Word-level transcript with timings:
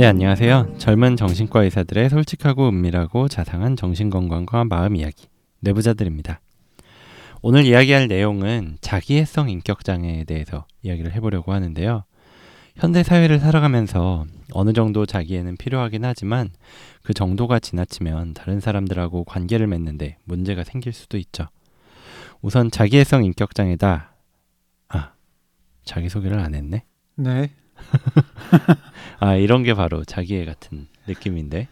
네, 0.00 0.06
안녕하세요. 0.06 0.76
젊은 0.78 1.14
정신과 1.14 1.64
의사들의 1.64 2.08
솔직하고 2.08 2.70
은밀하고 2.70 3.28
자상한 3.28 3.76
정신건강과 3.76 4.64
마음 4.64 4.96
이야기, 4.96 5.26
내부자들입니다. 5.58 6.40
오늘 7.42 7.66
이야기할 7.66 8.08
내용은 8.08 8.78
자기애성 8.80 9.50
인격장애에 9.50 10.24
대해서 10.24 10.64
이야기를 10.80 11.12
해보려고 11.12 11.52
하는데요. 11.52 12.04
현대 12.76 13.02
사회를 13.02 13.40
살아가면서 13.40 14.24
어느 14.54 14.72
정도 14.72 15.04
자기애는 15.04 15.58
필요하긴 15.58 16.06
하지만 16.06 16.48
그 17.02 17.12
정도가 17.12 17.58
지나치면 17.58 18.32
다른 18.32 18.58
사람들하고 18.58 19.24
관계를 19.24 19.66
맺는데 19.66 20.16
문제가 20.24 20.64
생길 20.64 20.94
수도 20.94 21.18
있죠. 21.18 21.46
우선 22.40 22.70
자기애성 22.70 23.26
인격장애다. 23.26 24.14
아, 24.88 25.12
자기소개를 25.84 26.38
안 26.38 26.54
했네? 26.54 26.84
네. 27.16 27.50
아 29.20 29.34
이런 29.36 29.62
게 29.62 29.74
바로 29.74 30.04
자기애 30.04 30.44
같은 30.44 30.86
느낌인데 31.06 31.68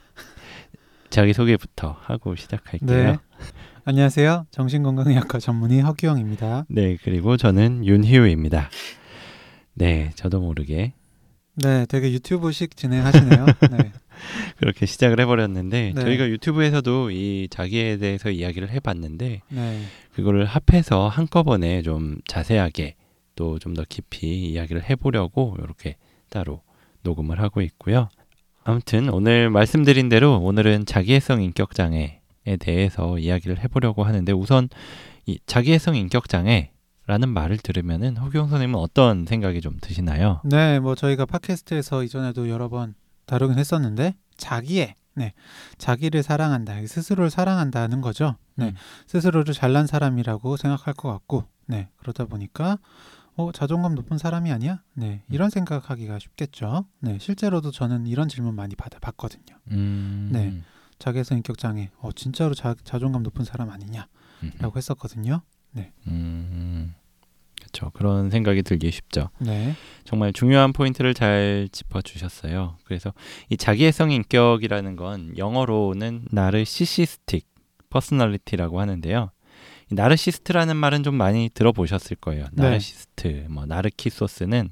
자기 1.10 1.32
소개부터 1.32 1.96
하고 2.00 2.36
시작할게요. 2.36 3.12
네. 3.12 3.16
안녕하세요. 3.84 4.46
정신건강의학과 4.50 5.38
전문의 5.38 5.80
허규영입니다. 5.80 6.66
네, 6.68 6.98
그리고 7.02 7.38
저는 7.38 7.86
윤희우입니다. 7.86 8.68
네, 9.74 10.10
저도 10.14 10.40
모르게 10.40 10.92
네, 11.54 11.86
되게 11.86 12.12
유튜브식 12.12 12.76
진행하시네요. 12.76 13.46
네. 13.46 13.92
그렇게 14.58 14.84
시작을 14.84 15.18
해버렸는데 15.20 15.92
네. 15.94 16.00
저희가 16.02 16.28
유튜브에서도 16.28 17.10
이 17.12 17.48
자기에 17.50 17.96
대해서 17.96 18.28
이야기를 18.30 18.68
해봤는데 18.70 19.40
네. 19.48 19.80
그거를 20.14 20.44
합해서 20.44 21.08
한꺼번에 21.08 21.80
좀 21.82 22.18
자세하게 22.28 22.96
또 23.36 23.58
좀 23.58 23.72
더 23.74 23.84
깊이 23.88 24.50
이야기를 24.50 24.90
해보려고 24.90 25.56
이렇게 25.62 25.96
따로 26.28 26.60
녹음을 27.02 27.40
하고 27.40 27.60
있고요. 27.62 28.08
아무튼 28.64 29.08
오늘 29.08 29.50
말씀드린 29.50 30.08
대로 30.08 30.38
오늘은 30.38 30.86
자기애성 30.86 31.42
인격 31.42 31.74
장애에 31.74 32.20
대해서 32.60 33.18
이야기를 33.18 33.60
해보려고 33.60 34.04
하는데 34.04 34.30
우선 34.32 34.68
이 35.26 35.38
자기애성 35.46 35.96
인격 35.96 36.28
장애 36.28 36.72
라는 37.06 37.30
말을 37.30 37.56
들으면은 37.56 38.18
허경 38.18 38.50
선생님은 38.50 38.78
어떤 38.78 39.24
생각이 39.24 39.62
좀 39.62 39.78
드시나요? 39.80 40.42
네, 40.44 40.78
뭐 40.78 40.94
저희가 40.94 41.24
팟캐스트에서 41.24 42.02
이전에도 42.02 42.50
여러 42.50 42.68
번 42.68 42.94
다루긴 43.24 43.58
했었는데 43.58 44.14
자기의 44.36 44.94
네. 45.14 45.32
자기를 45.78 46.22
사랑한다. 46.22 46.74
스스로를 46.86 47.30
사랑한다는 47.30 48.00
거죠. 48.02 48.36
네. 48.54 48.66
음. 48.66 48.74
스스로를 49.06 49.52
잘난 49.54 49.86
사람이라고 49.86 50.56
생각할 50.56 50.94
것 50.94 51.10
같고 51.10 51.44
네. 51.66 51.88
그러다 51.96 52.26
보니까 52.26 52.78
어, 53.38 53.52
자존감 53.52 53.94
높은 53.94 54.18
사람이 54.18 54.50
아니야? 54.50 54.82
네. 54.94 55.22
이런 55.30 55.48
생각하기가 55.48 56.18
쉽겠죠. 56.18 56.86
네. 56.98 57.18
실제로도 57.20 57.70
저는 57.70 58.08
이런 58.08 58.28
질문 58.28 58.56
많이 58.56 58.74
받아 58.74 58.98
봤거든요. 58.98 59.56
음, 59.70 60.30
네. 60.32 60.60
자기애성 60.98 61.38
인격 61.38 61.56
장애. 61.56 61.90
어, 62.00 62.10
진짜로 62.10 62.54
자, 62.54 62.74
자존감 62.82 63.22
높은 63.22 63.44
사람 63.44 63.70
아니냐 63.70 64.08
라고 64.58 64.74
음, 64.74 64.76
했었거든요. 64.76 65.42
음, 66.08 66.94
그렇죠. 67.60 67.90
그런 67.90 68.28
생각이 68.28 68.64
들기 68.64 68.90
쉽죠. 68.90 69.30
네. 69.38 69.74
정말 70.04 70.32
중요한 70.32 70.72
포인트를 70.72 71.14
잘 71.14 71.68
짚어주셨어요. 71.70 72.76
그래서 72.84 73.14
이 73.50 73.56
자기애성 73.56 74.10
인격이라는 74.10 74.96
건 74.96 75.38
영어로는 75.38 76.26
narcissistic 76.32 77.46
personality라고 77.90 78.80
하는데요. 78.80 79.30
이 79.90 79.94
나르시스트라는 79.94 80.76
말은 80.76 81.02
좀 81.02 81.14
많이 81.14 81.50
들어보셨을 81.52 82.16
거예요. 82.16 82.46
네. 82.52 82.62
나르시스트, 82.62 83.46
뭐 83.48 83.66
나르키소스는 83.66 84.70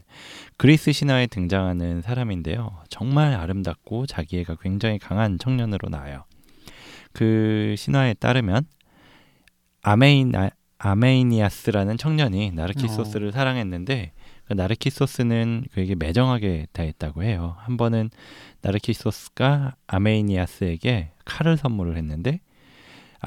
그리스 0.57 0.93
신화에 0.93 1.27
등장하는 1.27 2.03
사람인데요. 2.03 2.79
정말 2.89 3.35
아름답고 3.35 4.07
자기애가 4.07 4.57
굉장히 4.61 4.99
강한 4.99 5.39
청년으로 5.39 5.89
나와요. 5.89 6.25
그 7.13 7.75
신화에 7.79 8.15
따르면 8.15 8.67
아메이나 9.83 10.51
아메이니아스라는 10.79 11.97
청년이 11.97 12.51
나르키소스를 12.51 13.33
사랑했는데 13.33 14.13
그 14.45 14.53
나르키소스는 14.53 15.65
그에게 15.73 15.95
매정하게 15.95 16.67
대했다고 16.73 17.23
해요. 17.23 17.57
한 17.61 17.77
번은 17.77 18.11
나르키소스가 18.61 19.77
아메이니아스에게 19.87 21.13
칼을 21.25 21.57
선물을 21.57 21.97
했는데 21.97 22.41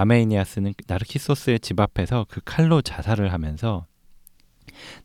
아메이니아스는 0.01 0.73
나르키소스의 0.87 1.59
집 1.59 1.79
앞에서 1.79 2.25
그 2.29 2.41
칼로 2.45 2.81
자살을 2.81 3.33
하면서 3.33 3.85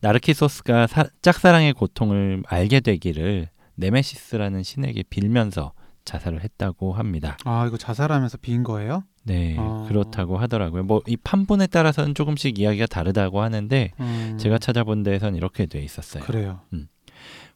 나르키소스가 0.00 0.86
사- 0.86 1.06
짝사랑의 1.22 1.72
고통을 1.72 2.42
알게 2.46 2.80
되기를 2.80 3.48
네메시스라는 3.76 4.62
신에게 4.62 5.02
빌면서 5.10 5.72
자살을 6.04 6.44
했다고 6.44 6.92
합니다. 6.92 7.36
아, 7.44 7.64
이거 7.66 7.76
자살하면서 7.78 8.38
빈 8.38 8.62
거예요? 8.62 9.04
네, 9.24 9.56
어. 9.58 9.86
그렇다고 9.88 10.36
하더라고요. 10.36 10.82
뭐 10.84 11.00
이 11.06 11.16
판본에 11.16 11.66
따라서는 11.66 12.14
조금씩 12.14 12.58
이야기가 12.58 12.86
다르다고 12.86 13.40
하는데 13.40 13.92
음, 14.00 14.36
제가 14.38 14.58
찾아본 14.58 15.02
데에선 15.02 15.34
이렇게 15.34 15.64
돼 15.66 15.82
있었어요. 15.82 16.22
그래요. 16.24 16.60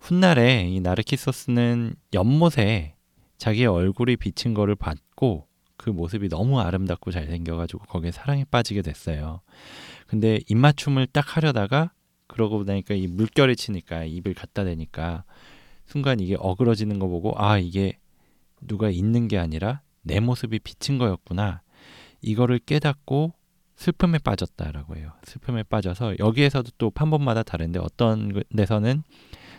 훗날에 0.01 0.69
이 0.69 0.81
나르키소스는 0.81 1.95
연못에 2.15 2.95
자기의 3.37 3.67
얼굴이 3.67 4.17
비친 4.17 4.55
거를 4.55 4.75
봤고 4.77 5.47
그 5.79 5.89
모습이 5.91 6.29
너무 6.29 6.61
아름답고 6.61 7.11
잘생겨가지고 7.13 7.87
거기에 7.87 8.11
사랑에 8.11 8.45
빠지게 8.45 8.83
됐어요. 8.83 9.41
근데 10.07 10.41
입맞춤을 10.49 11.07
딱 11.07 11.37
하려다가 11.37 11.93
그러고 12.27 12.63
나니까 12.65 12.95
이 12.95 13.07
물결이 13.07 13.57
치니까 13.57 14.05
입을 14.05 14.35
갖다 14.35 14.65
대니까 14.65 15.25
순간 15.87 16.21
이게 16.21 16.37
어그러지는 16.39 16.99
거 16.99 17.07
보고 17.07 17.33
아 17.37 17.59
이게 17.59 17.99
누가 18.61 18.91
있는 18.91 19.29
게 19.29 19.39
아니라 19.39 19.81
내 20.03 20.21
모습이 20.21 20.59
비친 20.59 20.99
거였구나 20.99 21.63
이거를 22.21 22.59
깨닫고 22.59 23.33
슬픔에 23.77 24.19
빠졌다라고 24.19 24.97
해요. 24.97 25.13
슬픔에 25.23 25.63
빠져서 25.63 26.17
여기에서도 26.19 26.73
또 26.79 26.91
판본마다 26.91 27.45
다른데 27.45 27.79
어떤 27.79 28.43
데서는 28.55 29.05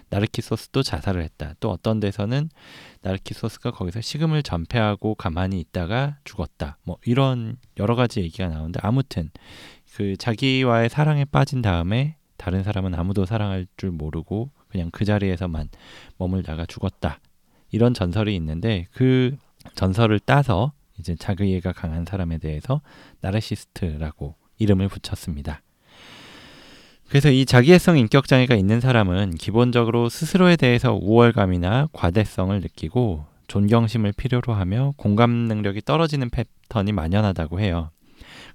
나르키소스도 0.10 0.84
자살을 0.84 1.24
했다. 1.24 1.54
또 1.60 1.70
어떤 1.70 2.00
데서는 2.00 2.50
나르키소스가 3.02 3.72
거기서 3.72 4.02
식음을 4.02 4.44
전폐하고 4.44 5.16
가만히 5.16 5.60
있다가 5.60 6.18
죽었다. 6.24 6.78
뭐 6.84 6.98
이런 7.06 7.58
여러 7.78 7.96
가지 7.96 8.22
얘기가 8.22 8.48
나오는데 8.48 8.80
아무튼 8.84 9.30
그 9.96 10.16
자기와의 10.18 10.90
사랑에 10.90 11.26
빠진 11.26 11.62
다음에 11.62 12.18
다른 12.38 12.64
사람은 12.64 12.96
아무도 12.96 13.26
사랑할 13.26 13.68
줄 13.78 13.92
모르고 13.92 14.52
그냥 14.70 14.90
그 14.92 15.06
자리에서만 15.06 15.70
머물다가 16.18 16.66
죽었다. 16.66 17.20
이런 17.72 17.94
전설이 17.94 18.36
있는데 18.36 18.88
그 18.92 19.36
전설을 19.76 20.20
따서 20.20 20.74
이제 21.00 21.16
자기애가 21.16 21.74
강한 21.74 22.06
사람에 22.06 22.38
대해서 22.38 22.82
나르시스트라고 23.22 24.36
이름을 24.58 24.90
붙였습니다. 24.90 25.62
그래서 27.10 27.32
이 27.32 27.44
자기애성 27.44 27.98
인격 27.98 28.28
장애가 28.28 28.56
있는 28.56 28.80
사람은 28.80 29.36
기본적으로 29.36 30.10
스스로에 30.10 30.56
대해서 30.56 30.94
우월감이나 30.94 31.90
과대성을 31.92 32.60
느끼고 32.62 33.26
존경심을 33.48 34.14
필요로 34.14 34.54
하며 34.54 34.94
공감 34.96 35.32
능력이 35.32 35.82
떨어지는 35.82 36.30
패턴이 36.30 36.92
만연하다고 36.92 37.60
해요. 37.62 37.90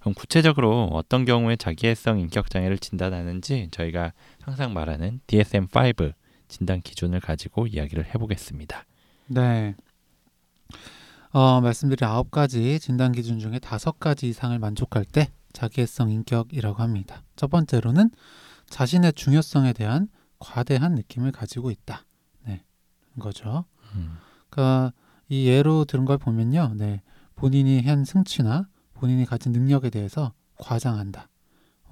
그럼 0.00 0.15
구체적으로 0.15 0.88
어떤 0.92 1.25
경우에 1.25 1.56
자기애성 1.56 2.20
인격 2.20 2.48
장애를 2.48 2.78
진단하는지 2.78 3.69
저희가 3.72 4.12
항상 4.41 4.72
말하는 4.72 5.21
DSM-5 5.26 6.12
진단 6.47 6.81
기준을 6.81 7.19
가지고 7.19 7.66
이야기를 7.66 8.06
해보겠습니다. 8.15 8.84
네. 9.26 9.75
어, 11.32 11.60
말씀드린 11.60 12.09
아홉 12.09 12.31
가지 12.31 12.78
진단 12.78 13.10
기준 13.10 13.41
중에 13.41 13.59
다섯 13.59 13.98
가지 13.98 14.28
이상을 14.28 14.56
만족할 14.60 15.04
때 15.04 15.33
자기애성 15.53 16.10
인격이라고 16.10 16.80
합니다. 16.80 17.24
첫 17.34 17.51
번째로는 17.51 18.10
자신의 18.74 19.12
중요성에 19.12 19.72
대한 19.72 20.09
과대한 20.41 20.97
느낌을 20.97 21.30
가지고 21.30 21.71
있다. 21.71 22.04
네. 22.44 22.65
거죠. 23.21 23.66
음, 23.94 24.16
그러니까 24.50 24.92
이 25.28 25.47
예로 25.47 25.84
들은 25.84 26.04
걸 26.04 26.18
보면요. 26.18 26.72
네. 26.74 27.00
본인이 27.36 27.80
한 27.82 28.04
승치나 28.04 28.66
본인이 28.94 29.26
가진 29.26 29.53
능력에 29.53 29.91
대해서 29.91 30.32
과장한다. 30.59 31.28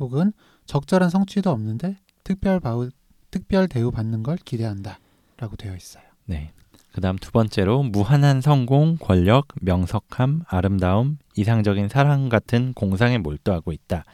혹은 0.00 0.32
적절한 0.66 1.08
성취도 1.08 1.50
없는데 1.50 1.98
특별 2.24 2.58
바우, 2.58 2.90
특별 3.30 3.68
대우 3.68 3.92
받는 3.92 4.24
걸 4.24 4.36
기대한다. 4.38 4.98
라고 5.36 5.54
되어 5.54 5.76
있어요. 5.76 6.02
네. 6.24 6.50
그다음 6.94 7.16
두 7.16 7.30
번째로 7.30 7.84
무한한 7.84 8.40
성공, 8.40 8.96
권력, 8.96 9.46
명석함, 9.60 10.42
아름다움, 10.48 11.18
이상적인 11.36 11.88
사랑 11.88 12.28
같은 12.28 12.72
공상에 12.74 13.18
몰두하고 13.18 13.70
있다 13.70 14.04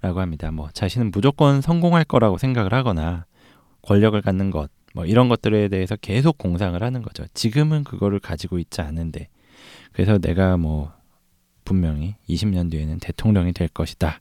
라고 0.00 0.20
합니다. 0.20 0.50
뭐 0.50 0.68
자신은 0.72 1.10
무조건 1.10 1.60
성공할 1.60 2.04
거라고 2.04 2.38
생각을 2.38 2.72
하거나 2.72 3.26
권력을 3.82 4.20
갖는 4.20 4.50
것, 4.50 4.70
뭐 4.94 5.04
이런 5.04 5.28
것들에 5.28 5.68
대해서 5.68 5.96
계속 5.96 6.38
공상을 6.38 6.80
하는 6.80 7.02
거죠. 7.02 7.26
지금은 7.34 7.84
그거를 7.84 8.20
가지고 8.20 8.58
있지 8.58 8.80
않은데 8.80 9.28
그래서 9.92 10.18
내가 10.18 10.56
뭐 10.56 10.92
분명히 11.64 12.14
20년 12.28 12.70
뒤에는 12.70 12.98
대통령이 12.98 13.52
될 13.52 13.68
것이다. 13.68 14.20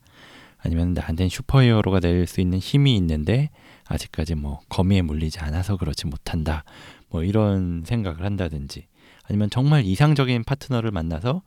아니면 0.58 0.94
나한테는 0.94 1.30
슈퍼히어로가 1.30 2.00
될 2.00 2.26
수 2.28 2.42
있는 2.42 2.58
힘이 2.58 2.96
있는데 2.98 3.52
아직까지 3.86 4.36
뭐 4.36 4.60
거미에 4.70 5.02
물리지 5.02 5.40
않아서 5.40 5.78
그렇지 5.78 6.08
못한다. 6.08 6.64
뭐 7.10 7.24
이런 7.24 7.84
생각을 7.86 8.26
한다든지 8.26 8.88
아니면 9.24 9.50
정말 9.50 9.86
이상적인 9.86 10.44
파트너를 10.44 10.92
만나서 10.92 11.44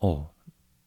어 0.00 0.30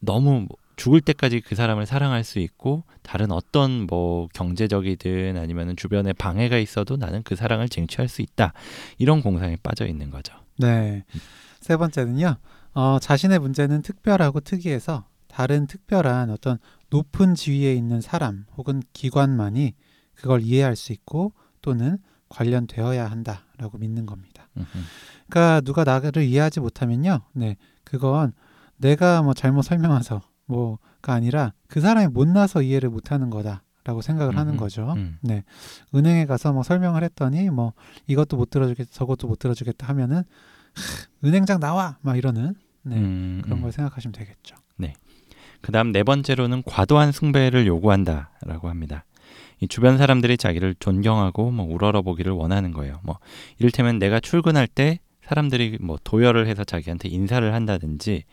너무 0.00 0.46
죽을 0.78 1.00
때까지 1.02 1.40
그 1.40 1.54
사람을 1.54 1.84
사랑할 1.84 2.24
수 2.24 2.38
있고 2.38 2.84
다른 3.02 3.32
어떤 3.32 3.86
뭐 3.86 4.28
경제적이든 4.32 5.36
아니면 5.36 5.76
주변에 5.76 6.12
방해가 6.12 6.56
있어도 6.56 6.96
나는 6.96 7.22
그 7.24 7.36
사랑을 7.36 7.68
쟁취할 7.68 8.08
수 8.08 8.22
있다 8.22 8.54
이런 8.96 9.20
공상에 9.20 9.56
빠져 9.62 9.86
있는 9.86 10.10
거죠. 10.10 10.34
네. 10.56 11.04
세 11.60 11.76
번째는요. 11.76 12.36
어, 12.74 12.98
자신의 13.00 13.40
문제는 13.40 13.82
특별하고 13.82 14.40
특이해서 14.40 15.04
다른 15.26 15.66
특별한 15.66 16.30
어떤 16.30 16.58
높은 16.90 17.34
지위에 17.34 17.74
있는 17.74 18.00
사람 18.00 18.46
혹은 18.56 18.82
기관만이 18.92 19.74
그걸 20.14 20.42
이해할 20.42 20.76
수 20.76 20.92
있고 20.92 21.32
또는 21.60 21.98
관련되어야 22.28 23.10
한다라고 23.10 23.78
믿는 23.78 24.06
겁니다. 24.06 24.48
그러니까 25.28 25.60
누가 25.62 25.82
나를 25.84 26.22
이해하지 26.22 26.60
못하면요. 26.60 27.22
네. 27.32 27.56
그건 27.84 28.32
내가 28.76 29.22
뭐 29.22 29.34
잘못 29.34 29.62
설명해서 29.62 30.22
뭐가 30.48 31.14
아니라 31.14 31.52
그 31.68 31.80
사람이 31.80 32.08
못나서 32.08 32.62
이해를 32.62 32.90
못하는 32.90 33.30
거다 33.30 33.62
라고 33.84 34.02
생각을 34.02 34.36
하는 34.36 34.56
거죠. 34.56 34.92
음. 34.96 35.16
네, 35.22 35.44
은행에 35.94 36.26
가서 36.26 36.52
뭐 36.52 36.62
설명을 36.62 37.02
했더니 37.04 37.48
뭐 37.48 37.72
이것도 38.06 38.36
못 38.36 38.50
들어주겠다, 38.50 38.90
저것도 38.92 39.28
못 39.28 39.38
들어주겠다 39.38 39.86
하면은 39.88 40.16
하, 40.18 40.22
은행장 41.26 41.60
나와 41.60 41.96
막 42.02 42.18
이러는 42.18 42.54
네, 42.82 42.96
음, 42.96 43.40
그런 43.44 43.58
음. 43.58 43.62
걸 43.62 43.72
생각하시면 43.72 44.12
되겠죠. 44.12 44.56
그다음 45.60 45.92
네 45.92 46.02
번째로는 46.02 46.62
과도한 46.64 47.12
숭배를 47.12 47.66
요구한다라고 47.66 48.68
합니다. 48.68 49.04
이 49.60 49.66
주변 49.66 49.98
사람들이 49.98 50.36
자기를 50.36 50.76
존경하고 50.78 51.50
뭐 51.50 51.66
우러러 51.66 52.02
보기를 52.02 52.32
원하는 52.32 52.72
거예요. 52.72 53.00
뭐 53.02 53.18
이를테면 53.58 53.98
내가 53.98 54.20
출근할 54.20 54.68
때 54.68 55.00
사람들이 55.28 55.78
뭐 55.80 55.98
도열을 56.02 56.46
해서 56.46 56.64
자기한테 56.64 57.08
인사를 57.10 57.52
한다든지 57.52 58.24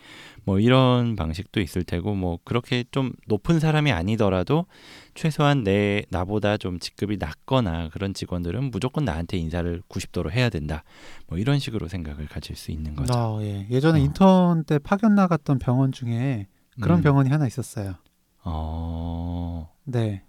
뭐 0.45 0.59
이런 0.59 1.17
방식도 1.17 1.59
있을 1.59 1.83
테고 1.83 2.15
뭐 2.15 2.39
그렇게 2.45 2.85
좀 2.91 3.11
높은 3.27 3.59
사람이 3.59 3.91
아니더라도 3.91 4.65
최소한 5.13 5.63
내 5.63 6.03
나보다 6.09 6.55
좀 6.55 6.79
직급이 6.79 7.17
낮거나 7.17 7.89
그런 7.89 8.13
직원들은 8.13 8.71
무조건 8.71 9.03
나한테 9.03 9.37
인사를 9.37 9.81
90도로 9.89 10.31
해야 10.31 10.49
된다. 10.49 10.83
뭐 11.27 11.37
이런 11.37 11.59
식으로 11.59 11.89
생각을 11.89 12.27
가질 12.27 12.55
수 12.55 12.71
있는 12.71 12.95
거죠. 12.95 13.13
어, 13.13 13.41
예. 13.41 13.67
예전에 13.69 13.99
어. 13.99 14.03
인턴 14.03 14.63
때 14.63 14.79
파견 14.79 15.15
나갔던 15.15 15.59
병원 15.59 15.91
중에 15.91 16.47
그런 16.79 16.99
음. 16.99 17.03
병원이 17.03 17.29
하나 17.29 17.45
있었어요. 17.45 17.95
어. 18.43 19.69
네, 19.83 20.23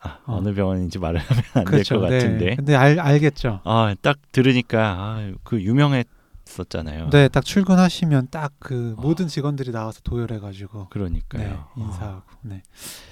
아, 0.00 0.18
어. 0.26 0.36
어느 0.36 0.54
병원인지 0.54 0.98
말을 0.98 1.20
하면 1.20 1.42
안 1.54 1.64
될것 1.64 1.70
그렇죠. 1.70 2.00
같은데. 2.00 2.44
네. 2.44 2.56
근데 2.56 2.74
알 2.76 2.98
알겠죠. 3.00 3.60
아, 3.64 3.94
딱 4.00 4.18
들으니까 4.32 4.96
아, 4.98 5.32
그 5.42 5.60
유명했었잖아요. 5.60 7.10
네, 7.10 7.28
딱 7.28 7.44
출근하시면 7.44 8.28
딱그 8.30 8.94
어. 8.98 9.00
모든 9.00 9.26
직원들이 9.28 9.72
나와서 9.72 10.00
도열해 10.04 10.38
가지고 10.38 10.80
네, 10.80 10.86
그러니까요. 10.90 11.66
인사하고 11.76 12.22
네, 12.42 12.62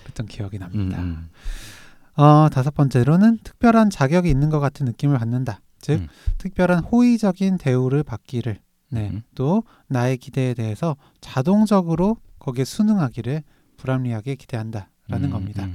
그랬던 0.04 0.26
기억이 0.26 0.58
음, 0.58 0.60
납니다. 0.60 1.02
음. 1.02 1.28
어, 2.16 2.48
다섯 2.50 2.72
번째로는 2.74 3.38
특별한 3.44 3.90
자격이 3.90 4.30
있는 4.30 4.48
것 4.48 4.60
같은 4.60 4.86
느낌을 4.86 5.18
받는다. 5.18 5.60
즉, 5.80 6.00
음. 6.00 6.08
특별한 6.38 6.84
호의적인 6.84 7.58
대우를 7.58 8.02
받기를, 8.02 8.58
네, 8.90 9.10
음. 9.10 9.22
또 9.34 9.62
나의 9.88 10.16
기대에 10.16 10.54
대해서 10.54 10.96
자동적으로 11.20 12.16
거기에 12.38 12.64
순응하기를 12.64 13.42
불합리하게 13.76 14.36
기대한다라는 14.36 14.88
음, 15.24 15.30
겁니다. 15.30 15.68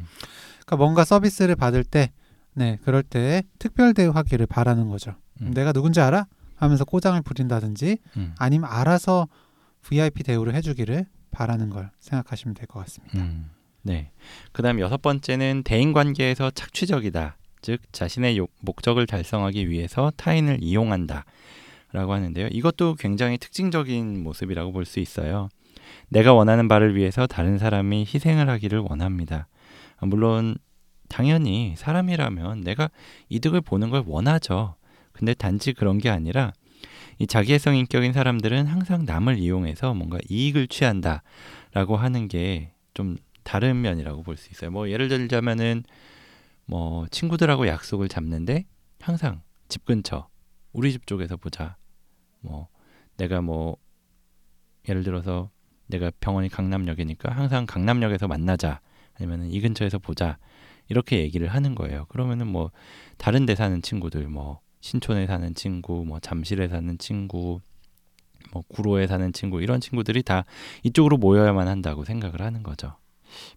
음. 0.71 0.75
그러니까 0.75 0.75
뭔가 0.77 1.03
서비스를 1.03 1.55
받을 1.55 1.83
때, 1.83 2.11
네, 2.53 2.77
그럴 2.83 3.03
때 3.03 3.43
특별 3.59 3.93
대우하기를 3.93 4.45
바라는 4.47 4.89
거죠. 4.89 5.15
음. 5.41 5.51
내가 5.53 5.71
누군지 5.73 5.99
알아? 6.01 6.25
하면서 6.55 6.85
꼬장을 6.85 7.19
부린다든지, 7.21 7.97
음. 8.17 8.33
아니면 8.37 8.69
알아서 8.71 9.27
VIP 9.81 10.23
대우를 10.23 10.53
해주기를 10.55 11.05
바라는 11.31 11.69
걸 11.69 11.89
생각하시면 11.99 12.53
될 12.55 12.67
것 12.67 12.79
같습니다. 12.81 13.17
음. 13.19 13.49
네. 13.83 14.11
그다음 14.51 14.79
여섯 14.79 15.01
번째는 15.01 15.63
대인 15.63 15.91
관계에서 15.93 16.51
착취적이다. 16.51 17.37
즉 17.61 17.81
자신의 17.91 18.37
요- 18.37 18.47
목적을 18.61 19.07
달성하기 19.07 19.69
위해서 19.69 20.11
타인을 20.17 20.59
이용한다. 20.61 21.25
라고 21.93 22.13
하는데요. 22.13 22.47
이것도 22.51 22.95
굉장히 22.95 23.37
특징적인 23.37 24.23
모습이라고 24.23 24.71
볼 24.71 24.85
수 24.85 24.99
있어요. 24.99 25.49
내가 26.09 26.33
원하는 26.33 26.67
바를 26.67 26.95
위해서 26.95 27.27
다른 27.27 27.57
사람이 27.57 28.01
희생을 28.13 28.49
하기를 28.49 28.79
원합니다. 28.79 29.47
아, 30.01 30.05
물론 30.05 30.57
당연히 31.07 31.75
사람이라면 31.77 32.61
내가 32.61 32.89
이득을 33.29 33.61
보는 33.61 33.89
걸 33.89 34.03
원하죠. 34.05 34.75
근데 35.13 35.33
단지 35.33 35.71
그런 35.71 35.97
게 35.97 36.09
아니라 36.09 36.51
이 37.19 37.27
자기애성 37.27 37.75
인격인 37.77 38.11
사람들은 38.11 38.65
항상 38.67 39.05
남을 39.05 39.37
이용해서 39.39 39.93
뭔가 39.93 40.17
이익을 40.29 40.67
취한다라고 40.67 41.95
하는 41.95 42.27
게 42.27 42.73
좀 42.93 43.17
다른 43.43 43.81
면이라고 43.81 44.23
볼 44.23 44.37
수 44.37 44.49
있어요. 44.51 44.71
뭐 44.71 44.89
예를 44.89 45.07
들자면은 45.07 45.83
뭐 46.65 47.07
친구들하고 47.09 47.67
약속을 47.67 48.07
잡는데 48.07 48.65
항상 48.99 49.41
집 49.67 49.85
근처 49.85 50.29
우리 50.73 50.91
집 50.91 51.07
쪽에서 51.07 51.37
보자. 51.37 51.77
뭐 52.41 52.67
내가 53.17 53.41
뭐 53.41 53.77
예를 54.87 55.03
들어서 55.03 55.49
내가 55.87 56.11
병원이 56.19 56.49
강남역이니까 56.49 57.31
항상 57.31 57.65
강남역에서 57.65 58.27
만나자. 58.27 58.81
아니면은 59.21 59.51
이 59.51 59.61
근처에서 59.61 59.99
보자. 59.99 60.37
이렇게 60.89 61.19
얘기를 61.19 61.47
하는 61.47 61.75
거예요. 61.75 62.05
그러면은 62.09 62.47
뭐 62.47 62.71
다른 63.17 63.45
데 63.45 63.53
사는 63.55 63.81
친구들 63.81 64.27
뭐 64.27 64.59
신촌에 64.81 65.27
사는 65.27 65.53
친구, 65.53 66.03
뭐 66.05 66.19
잠실에 66.19 66.67
사는 66.67 66.97
친구, 66.97 67.61
뭐 68.51 68.63
구로에 68.67 69.05
사는 69.07 69.31
친구 69.31 69.61
이런 69.61 69.79
친구들이 69.79 70.23
다 70.23 70.43
이쪽으로 70.83 71.17
모여야만 71.17 71.67
한다고 71.67 72.03
생각을 72.03 72.41
하는 72.41 72.63
거죠. 72.63 72.97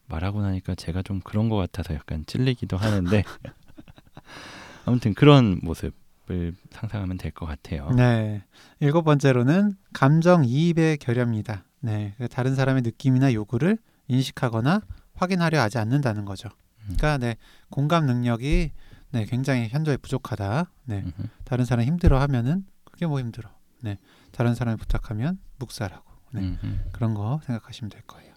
말하고 0.06 0.42
나니까 0.42 0.74
제가 0.76 1.02
좀 1.02 1.20
그런 1.20 1.48
것 1.48 1.56
같아서 1.56 1.94
약간 1.94 2.24
찔리기도 2.26 2.76
하는데 2.76 3.24
아무튼 4.84 5.14
그런 5.14 5.58
모습을 5.62 6.54
상상하면 6.70 7.16
될 7.16 7.32
것 7.32 7.46
같아요. 7.46 7.90
네. 7.96 8.44
일곱 8.80 9.02
번째로는 9.02 9.72
감정 9.94 10.44
이입의 10.44 10.98
결여입니다. 10.98 11.64
네. 11.80 12.14
그 12.18 12.28
다른 12.28 12.54
사람의 12.54 12.82
느낌이나 12.82 13.32
요구를 13.32 13.78
인식하거나 14.08 14.82
확인하려 15.14 15.60
하지 15.60 15.78
않는다는 15.78 16.24
거죠. 16.24 16.48
음. 16.80 16.96
그러니까 16.96 17.18
네, 17.18 17.36
공감 17.70 18.06
능력이 18.06 18.72
네, 19.12 19.24
굉장히 19.26 19.68
현저히 19.68 19.96
부족하다. 19.96 20.70
네. 20.84 21.02
음흠. 21.04 21.28
다른 21.44 21.64
사람 21.64 21.86
힘들어 21.86 22.20
하면은 22.20 22.64
그게 22.84 23.06
뭐 23.06 23.20
힘들어. 23.20 23.48
네. 23.80 23.98
다른 24.32 24.54
사람이 24.54 24.76
부탁하면 24.78 25.38
묵살하고. 25.58 26.04
네. 26.32 26.40
음흠. 26.40 26.78
그런 26.92 27.14
거 27.14 27.40
생각하시면 27.44 27.90
될 27.90 28.02
거예요. 28.02 28.34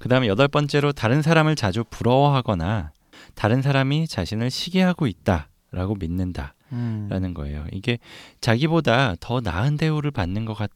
그다음에 0.00 0.26
여덟 0.26 0.48
번째로 0.48 0.92
다른 0.92 1.22
사람을 1.22 1.54
자주 1.54 1.84
부러워하거나 1.88 2.90
다른 3.36 3.62
사람이 3.62 4.08
자신을 4.08 4.50
시기하고 4.50 5.06
있다라고 5.06 5.94
믿는다. 5.94 6.54
음. 6.72 7.06
라는 7.08 7.34
거예요. 7.34 7.64
이게 7.72 7.98
자기보다 8.40 9.14
더 9.20 9.40
나은 9.40 9.76
대우를 9.76 10.10
받는 10.10 10.44
것 10.44 10.54
같 10.54 10.70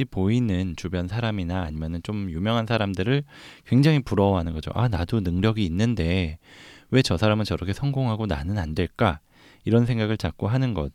이 0.00 0.04
보이는 0.04 0.74
주변 0.76 1.08
사람이나 1.08 1.62
아니면은 1.62 2.00
좀 2.02 2.30
유명한 2.30 2.66
사람들을 2.66 3.24
굉장히 3.66 4.00
부러워하는 4.00 4.52
거죠. 4.52 4.70
아, 4.74 4.88
나도 4.88 5.20
능력이 5.20 5.64
있는데 5.66 6.38
왜 6.90 7.02
저 7.02 7.16
사람은 7.16 7.44
저렇게 7.44 7.72
성공하고 7.72 8.26
나는 8.26 8.58
안 8.58 8.74
될까? 8.74 9.20
이런 9.64 9.86
생각을 9.86 10.16
자꾸 10.18 10.46
하는 10.48 10.74
것을 10.74 10.90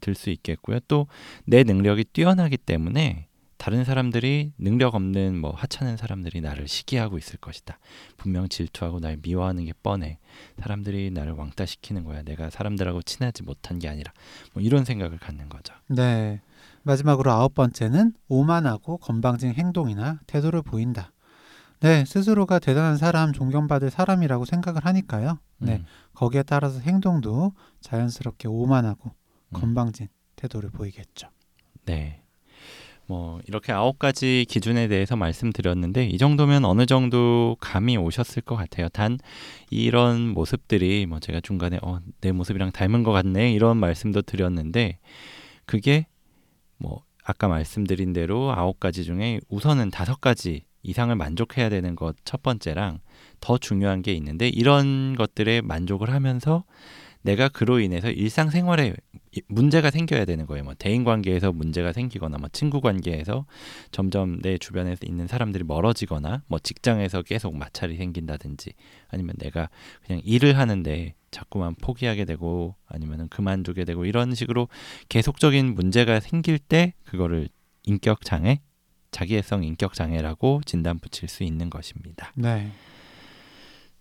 들 0.00 0.14
수 0.14 0.30
있겠고요. 0.30 0.80
또 0.88 1.06
내 1.46 1.62
능력이 1.64 2.04
뛰어나기 2.12 2.56
때문에 2.56 3.26
다른 3.58 3.84
사람들이 3.84 4.52
능력 4.58 4.96
없는 4.96 5.38
뭐 5.38 5.52
하찮은 5.52 5.96
사람들이 5.96 6.40
나를 6.40 6.66
시기하고 6.66 7.16
있을 7.16 7.38
것이다. 7.38 7.78
분명 8.16 8.48
질투하고 8.48 8.98
날 8.98 9.16
미워하는 9.22 9.64
게 9.66 9.72
뻔해. 9.84 10.18
사람들이 10.60 11.12
나를 11.12 11.32
왕따시키는 11.34 12.02
거야. 12.04 12.22
내가 12.22 12.50
사람들하고 12.50 13.02
친하지 13.02 13.44
못한 13.44 13.78
게 13.78 13.88
아니라 13.88 14.12
뭐 14.52 14.62
이런 14.64 14.84
생각을 14.84 15.18
갖는 15.18 15.48
거죠. 15.48 15.74
네. 15.86 16.40
마지막으로 16.82 17.30
아홉 17.30 17.54
번째는 17.54 18.12
오만하고 18.28 18.98
건방진 18.98 19.54
행동이나 19.54 20.20
태도를 20.26 20.62
보인다. 20.62 21.12
네, 21.80 22.04
스스로가 22.04 22.60
대단한 22.60 22.96
사람, 22.96 23.32
존경받을 23.32 23.90
사람이라고 23.90 24.44
생각을 24.44 24.84
하니까요. 24.84 25.38
네, 25.58 25.76
음, 25.76 25.84
거기에 26.14 26.44
따라서 26.44 26.78
행동도 26.78 27.52
자연스럽게 27.80 28.46
오만하고 28.48 29.10
음. 29.10 29.52
건방진 29.52 30.08
태도를 30.36 30.70
보이겠죠. 30.70 31.28
네. 31.84 32.22
뭐 33.06 33.40
이렇게 33.46 33.72
아홉 33.72 33.98
가지 33.98 34.46
기준에 34.48 34.86
대해서 34.86 35.16
말씀드렸는데 35.16 36.06
이 36.06 36.18
정도면 36.18 36.64
어느 36.64 36.86
정도 36.86 37.56
감이 37.60 37.96
오셨을 37.96 38.42
것 38.42 38.54
같아요. 38.54 38.88
단 38.88 39.18
이런 39.70 40.28
모습들이 40.28 41.06
뭐 41.06 41.18
제가 41.18 41.40
중간에 41.40 41.78
어, 41.82 41.98
내 42.20 42.30
모습이랑 42.32 42.70
닮은 42.70 43.02
것 43.02 43.10
같네 43.12 43.52
이런 43.52 43.76
말씀도 43.76 44.22
드렸는데 44.22 44.98
그게 45.66 46.06
뭐 46.82 47.04
아까 47.24 47.48
말씀드린 47.48 48.12
대로 48.12 48.52
아홉 48.52 48.80
가지 48.80 49.04
중에 49.04 49.40
우선은 49.48 49.90
다섯 49.90 50.20
가지 50.20 50.64
이상을 50.82 51.14
만족해야 51.14 51.68
되는 51.68 51.94
것 51.94 52.16
첫 52.24 52.42
번째랑 52.42 52.98
더 53.40 53.56
중요한 53.58 54.02
게 54.02 54.12
있는데 54.14 54.48
이런 54.48 55.14
것들에 55.16 55.60
만족을 55.60 56.10
하면서 56.10 56.64
내가 57.22 57.48
그로 57.48 57.78
인해서 57.78 58.10
일상생활에 58.10 58.94
문제가 59.46 59.90
생겨야 59.92 60.24
되는 60.24 60.44
거예요. 60.44 60.64
뭐 60.64 60.74
대인 60.76 61.04
관계에서 61.04 61.52
문제가 61.52 61.92
생기거나 61.92 62.38
뭐 62.38 62.48
친구 62.52 62.80
관계에서 62.80 63.46
점점 63.92 64.40
내 64.42 64.58
주변에 64.58 64.96
있는 65.02 65.28
사람들이 65.28 65.62
멀어지거나 65.62 66.42
뭐 66.48 66.58
직장에서 66.58 67.22
계속 67.22 67.56
마찰이 67.56 67.96
생긴다든지 67.96 68.72
아니면 69.08 69.36
내가 69.38 69.70
그냥 70.04 70.20
일을 70.24 70.58
하는데 70.58 71.14
자꾸만 71.32 71.74
포기하게 71.74 72.24
되고 72.24 72.76
아니면은 72.86 73.28
그만두게 73.28 73.84
되고 73.84 74.04
이런 74.04 74.34
식으로 74.34 74.68
계속적인 75.08 75.74
문제가 75.74 76.20
생길 76.20 76.60
때 76.60 76.94
그거를 77.04 77.48
인격 77.82 78.24
장애, 78.24 78.60
자기애성 79.10 79.64
인격 79.64 79.94
장애라고 79.94 80.60
진단 80.64 81.00
붙일 81.00 81.28
수 81.28 81.42
있는 81.42 81.70
것입니다. 81.70 82.32
네. 82.36 82.70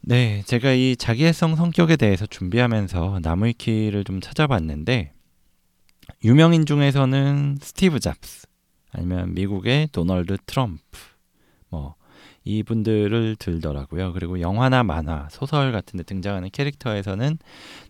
네, 0.03 0.43
제가 0.45 0.73
이 0.73 0.95
자기애성 0.95 1.55
성격에 1.55 1.95
대해서 1.95 2.25
준비하면서 2.25 3.19
나무위키를 3.21 4.03
좀 4.03 4.19
찾아봤는데 4.19 5.13
유명인 6.23 6.65
중에서는 6.65 7.57
스티브 7.61 7.99
잡스 7.99 8.47
아니면 8.91 9.33
미국의 9.33 9.89
도널드 9.91 10.37
트럼프 10.45 10.81
뭐 11.69 11.95
이분들을 12.43 13.35
들더라고요. 13.37 14.13
그리고 14.13 14.41
영화나 14.41 14.83
만화, 14.83 15.27
소설 15.29 15.71
같은 15.71 15.97
데 15.97 16.03
등장하는 16.03 16.49
캐릭터에서는 16.51 17.37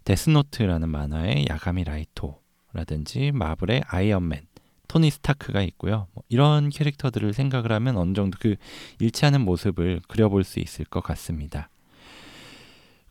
데스노트라는 0.03 0.89
만화의 0.89 1.48
야가미 1.50 1.86
라이토라든지 1.86 3.31
마블의 3.34 3.84
아이언맨, 3.88 4.41
토니 4.88 5.10
스타크가 5.10 5.62
있고요. 5.63 6.08
뭐 6.13 6.24
이런 6.27 6.70
캐릭터들을 6.70 7.34
생각을 7.34 7.72
하면 7.72 7.96
어느 7.96 8.13
정도 8.13 8.38
그 8.41 8.55
일치하는 9.00 9.41
모습을 9.41 10.01
그려볼 10.08 10.43
수 10.43 10.60
있을 10.60 10.84
것 10.86 11.01
같습니다. 11.01 11.70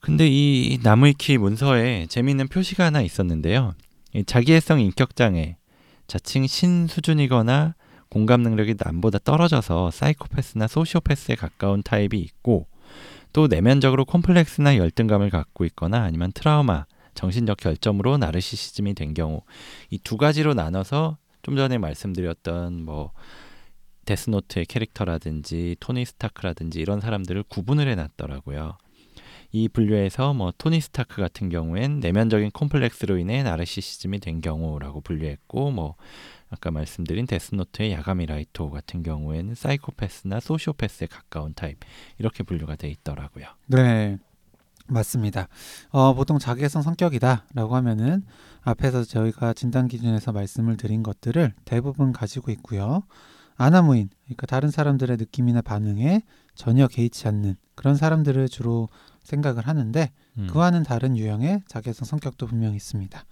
근데 0.01 0.29
이 0.29 0.79
나무위키 0.83 1.39
문서에 1.39 2.07
재미있는 2.07 2.49
표시가 2.49 2.85
하나 2.85 3.03
있었는데요. 3.03 3.75
자기애성 4.27 4.81
인격장애, 4.81 5.57
자칭 6.07 6.47
신수준이거나 6.47 7.75
공감 8.11 8.43
능력이 8.43 8.75
남보다 8.85 9.19
떨어져서 9.19 9.91
사이코패스나 9.93 10.67
소시오패스에 10.67 11.37
가까운 11.37 11.83
타입이 11.83 12.19
있고 12.19 12.67
또 13.33 13.47
내면적으로 13.47 14.05
콤플렉스나 14.05 14.77
열등감을 14.77 15.31
갖고 15.31 15.65
있거나 15.67 16.03
아니면 16.03 16.33
트라우마, 16.33 16.87
정신적 17.15 17.59
결점으로 17.59 18.19
나르시시즘이 18.19 18.95
된 18.95 19.15
경우 19.15 19.43
이 19.91 19.99
두 19.99 20.17
가지로 20.17 20.55
나눠서 20.55 21.19
좀 21.43 21.57
전에 21.57 21.79
말씀드렸던 21.79 22.85
뭐 22.85 23.13
데스노트의 24.07 24.67
캐릭터라든지 24.67 25.77
토니 25.79 26.05
스타크라든지 26.05 26.81
이런 26.81 27.01
사람들을 27.01 27.45
구분을 27.45 27.87
해놨더라고요. 27.89 28.77
이 29.53 29.69
분류에서 29.69 30.35
뭐 30.35 30.53
토니 30.57 30.81
스타크 30.81 31.21
같은 31.21 31.49
경우엔 31.49 32.01
내면적인 32.01 32.51
콤플렉스로 32.53 33.19
인해 33.19 33.43
나르시시즘이 33.43 34.21
된 34.21 34.41
경우라고 34.41 35.01
분류했고 35.01 35.71
뭐 35.71 35.97
아까 36.51 36.71
말씀드린 36.71 37.27
데스노트의 37.27 37.93
야가미 37.93 38.27
라이토 38.27 38.71
같은 38.71 39.03
경우에는 39.03 39.55
사이코패스나 39.55 40.41
소시오패스에 40.41 41.07
가까운 41.07 41.55
타입 41.55 41.79
이렇게 42.19 42.43
분류가 42.43 42.77
돼 42.77 42.89
있더라고요. 42.89 43.47
네. 43.69 44.19
맞습니다. 44.89 45.47
어, 45.91 46.15
보통 46.15 46.41
자기애성 46.41 46.83
성격이다라고 46.83 47.77
하면은 47.77 48.25
앞에서 48.63 49.05
저희가 49.05 49.53
진단 49.53 49.87
기준에서 49.87 50.33
말씀을 50.33 50.77
드린 50.77 51.05
것들을 51.05 51.55
대부분 51.65 52.13
가지고 52.13 52.51
있고요. 52.51 53.05
안하무인, 53.57 54.09
그러니까 54.25 54.47
다른 54.47 54.71
사람들의 54.71 55.17
느낌이나 55.19 55.63
반응에 55.63 56.23
전혀 56.57 56.89
개의치 56.89 57.29
않는 57.29 57.57
그런 57.75 57.95
사람들을 57.95 58.49
주로 58.49 58.89
생각을 59.23 59.69
하는데 59.69 60.11
음. 60.39 60.47
그와는 60.49 60.83
다른 60.83 61.17
유형의 61.17 61.63
자기애성 61.69 62.07
성격도 62.07 62.47
분명히 62.47 62.77
있습니다. 62.77 63.25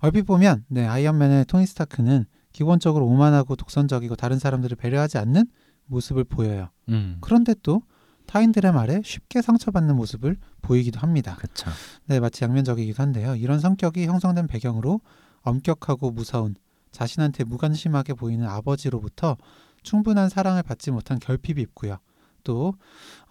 얼핏 0.00 0.22
보면 0.22 0.64
네, 0.68 0.86
아이언맨의 0.86 1.44
토니 1.44 1.66
스타크는 1.66 2.24
기본적으로 2.52 3.06
오만하고 3.06 3.56
독선적이고 3.56 4.16
다른 4.16 4.38
사람들을 4.38 4.76
배려하지 4.76 5.18
않는 5.18 5.46
모습을 5.86 6.24
보여요. 6.24 6.68
음. 6.88 7.18
그런데 7.20 7.54
또 7.62 7.82
타인들의 8.26 8.72
말에 8.72 9.02
쉽게 9.04 9.42
상처받는 9.42 9.96
모습을 9.96 10.36
보이기도 10.62 11.00
합니다. 11.00 11.36
그쵸. 11.36 11.70
네, 12.06 12.20
마치 12.20 12.44
양면적이기도 12.44 13.02
한데요. 13.02 13.34
이런 13.34 13.58
성격이 13.58 14.06
형성된 14.06 14.46
배경으로 14.46 15.00
엄격하고 15.42 16.12
무서운 16.12 16.54
자신한테 16.92 17.44
무관심하게 17.44 18.14
보이는 18.14 18.46
아버지로부터 18.46 19.36
충분한 19.82 20.28
사랑을 20.28 20.62
받지 20.62 20.90
못한 20.90 21.18
결핍이 21.18 21.60
있고요. 21.62 21.98
또 22.44 22.74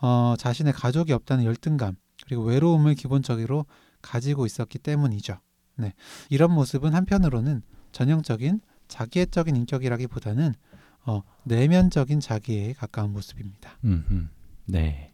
어, 0.02 0.36
자신의 0.38 0.74
가족이 0.74 1.14
없다는 1.14 1.46
열등감 1.46 1.96
그리고 2.26 2.44
외로움을 2.44 2.96
기본적으로 2.96 3.66
가지고 4.02 4.46
있었기 4.46 4.80
때문이죠. 4.80 5.40
네, 5.78 5.94
이런 6.30 6.52
모습은 6.52 6.94
한편으로는 6.94 7.62
전형적인 7.92 8.62
자기애적인 8.90 9.56
인격이라기보다는 9.56 10.54
어, 11.06 11.24
내면적인 11.46 12.20
자기에 12.20 12.74
가까운 12.74 13.14
모습입니다. 13.14 13.78
음흠. 13.86 14.28
네. 14.66 15.12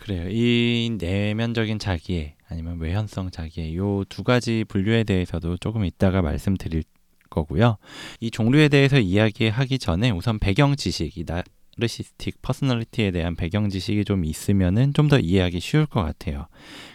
그래요. 0.00 0.28
이 0.30 0.96
내면적인 0.98 1.78
자기애 1.78 2.34
아니면 2.48 2.78
외현성 2.80 3.30
자기애 3.30 3.76
요 3.76 4.04
두 4.08 4.24
가지 4.24 4.64
분류에 4.66 5.04
대해서도 5.04 5.58
조금 5.58 5.84
이따가 5.84 6.22
말씀드릴 6.22 6.82
거고요. 7.28 7.76
이 8.18 8.30
종류에 8.30 8.68
대해서 8.68 8.98
이야기하기 8.98 9.78
전에 9.78 10.10
우선 10.10 10.38
배경 10.40 10.74
지식, 10.74 11.16
이 11.16 11.24
narcissistic 11.24 12.42
personality에 12.42 13.10
대한 13.12 13.36
배경 13.36 13.68
지식이 13.68 14.04
좀 14.04 14.24
있으면은 14.24 14.92
좀 14.94 15.08
더 15.08 15.18
이해하기 15.18 15.60
쉬울 15.60 15.86
것 15.86 16.02
같아요. 16.02 16.46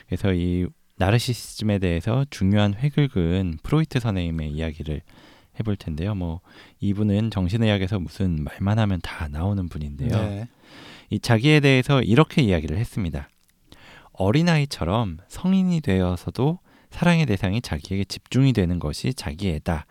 그래서 0.07 0.33
이 0.33 0.67
나르시시즘에 0.97 1.79
대해서 1.79 2.25
중요한 2.29 2.73
획을 2.73 3.07
그은 3.09 3.57
프로이트 3.63 3.99
선생님의 3.99 4.51
이야기를 4.51 5.01
해볼 5.59 5.75
텐데요. 5.75 6.15
뭐 6.15 6.41
이분은 6.79 7.31
정신의학에서 7.31 7.99
무슨 7.99 8.43
말만 8.43 8.79
하면 8.79 8.99
다 9.01 9.27
나오는 9.27 9.67
분인데요. 9.69 10.09
네. 10.09 10.47
이 11.09 11.19
자기에 11.19 11.59
대해서 11.59 12.01
이렇게 12.01 12.41
이야기를 12.41 12.77
했습니다. 12.77 13.29
어린아이처럼 14.13 15.17
성인이 15.27 15.81
되어서도 15.81 16.59
사랑의 16.89 17.25
대상이 17.25 17.61
자기에게 17.61 18.05
집중이 18.05 18.53
되는 18.53 18.79
것이 18.79 19.13
자기애다. 19.13 19.85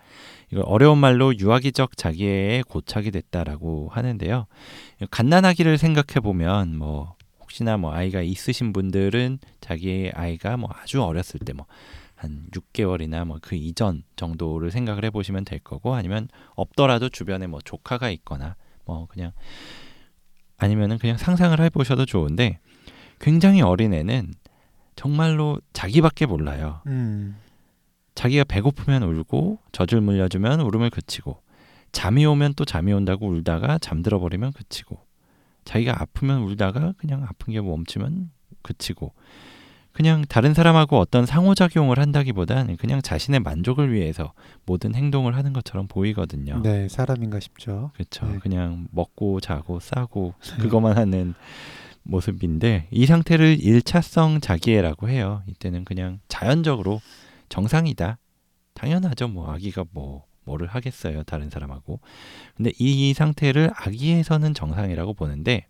이걸 0.51 0.65
어려운 0.67 0.99
말로 0.99 1.37
유아기적 1.37 1.97
자기애에 1.97 2.63
고착이 2.63 3.11
됐다라고 3.11 3.91
하는데요. 3.93 4.47
갓난아기를 5.11 5.77
생각해 5.77 6.21
보면 6.23 6.79
뭐 6.79 7.15
혹시나 7.41 7.77
뭐 7.77 7.93
아이가 7.93 8.23
있으신 8.23 8.73
분들은 8.73 9.39
자기 9.61 10.11
아이가 10.15 10.57
뭐 10.57 10.71
아주 10.73 11.03
어렸을 11.03 11.41
때 11.41 11.53
뭐 11.53 11.67
한 12.25 12.47
6개월이나 12.53 13.25
뭐 13.25 13.39
그 13.41 13.57
이전 13.57 14.03
정도를 14.17 14.71
생각을 14.71 15.05
해보시면 15.05 15.45
될 15.45 15.59
거고 15.59 15.95
아니면 15.95 16.29
없더라도 16.55 17.09
주변에 17.09 17.47
뭐 17.47 17.61
조카가 17.63 18.11
있거나 18.11 18.57
뭐 18.85 19.07
그냥 19.07 19.33
아니면은 20.57 20.99
그냥 20.99 21.17
상상을 21.17 21.59
해보셔도 21.61 22.07
좋은데 22.07 22.59
굉장히 23.21 23.61
어린 23.61 23.93
애는 23.93 24.33
정말로 24.97 25.61
자기밖에 25.73 26.27
몰라요. 26.27 26.81
음. 26.87 27.37
자기가 28.15 28.45
배고프면 28.45 29.03
울고 29.03 29.59
젖을 29.73 30.01
물려주면 30.01 30.61
울음을 30.61 30.91
그치고 30.91 31.43
잠이 31.93 32.25
오면 32.25 32.55
또 32.55 32.65
잠이 32.65 32.93
온다고 32.93 33.29
울다가 33.29 33.79
잠들어 33.79 34.19
버리면 34.19 34.53
그치고 34.53 35.05
자기가 35.65 36.01
아프면 36.01 36.43
울다가 36.43 36.95
그냥 36.97 37.25
아픈 37.25 37.53
게 37.53 37.61
멈추면 37.61 38.31
그치고 38.63 39.13
그냥 39.95 40.25
다른 40.29 40.55
사람하고 40.55 40.99
어떤 40.99 41.25
상호작용을 41.25 42.01
한다기보다는 42.01 42.77
그냥 42.77 43.01
자신의 43.01 43.41
만족을 43.41 43.93
위해서 43.93 44.33
모든 44.67 44.93
행동을 44.95 45.37
하는 45.37 45.53
것처럼 45.53 45.87
보이거든요. 45.87 46.61
네, 46.63 46.89
사람인가 46.89 47.39
싶죠. 47.39 47.93
그렇죠. 47.95 48.27
네. 48.27 48.39
그냥 48.41 48.89
먹고 48.91 49.41
자고 49.41 49.79
싸고 49.79 50.35
네. 50.41 50.57
그것만 50.59 50.99
하는 50.99 51.35
모습인데 52.03 52.89
이 52.91 53.07
상태를 53.07 53.59
일차성 53.61 54.41
자기애라고 54.41 55.09
해요. 55.09 55.43
이때는 55.47 55.85
그냥 55.85 56.19
자연적으로 56.27 57.01
정상이다. 57.49 58.19
당연하죠. 58.75 59.29
뭐 59.29 59.51
아기가 59.53 59.85
뭐 59.93 60.25
뭐를 60.43 60.67
하겠어요. 60.67 61.23
다른 61.23 61.51
사람하고. 61.51 62.01
근데 62.57 62.73
이 62.81 63.15
상태를 63.15 63.71
아기에서는 63.75 64.55
정상이라고 64.55 65.15
보는데 65.15 65.67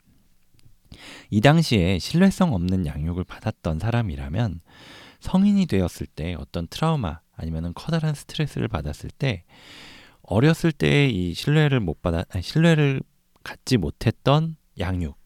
이 1.31 1.41
당시에 1.41 1.99
신뢰성 1.99 2.53
없는 2.55 2.87
양육을 2.87 3.25
받았던 3.25 3.79
사람이라면 3.79 4.61
성인이 5.21 5.67
되었을 5.67 6.07
때 6.07 6.35
어떤 6.35 6.67
트라우마 6.69 7.21
아니면은 7.37 7.73
커다란 7.75 8.15
스트레스를 8.15 8.69
받았을 8.69 9.11
때 9.11 9.45
어렸을 10.23 10.73
때 10.73 11.09
이 11.11 11.35
신뢰를 11.35 11.81
못 11.81 12.03
받아 12.03 12.25
아니, 12.31 12.43
신뢰를 12.43 13.01
갖지 13.43 13.77
못했던 13.77 14.57
양육. 14.79 15.17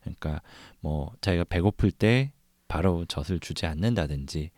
그러니까 0.00 0.40
뭐 0.80 1.12
자기가 1.20 1.44
배고플 1.44 1.92
때 1.92 2.32
바로 2.68 3.04
젖을 3.04 3.40
주지 3.40 3.66
않는다든지 3.66 4.50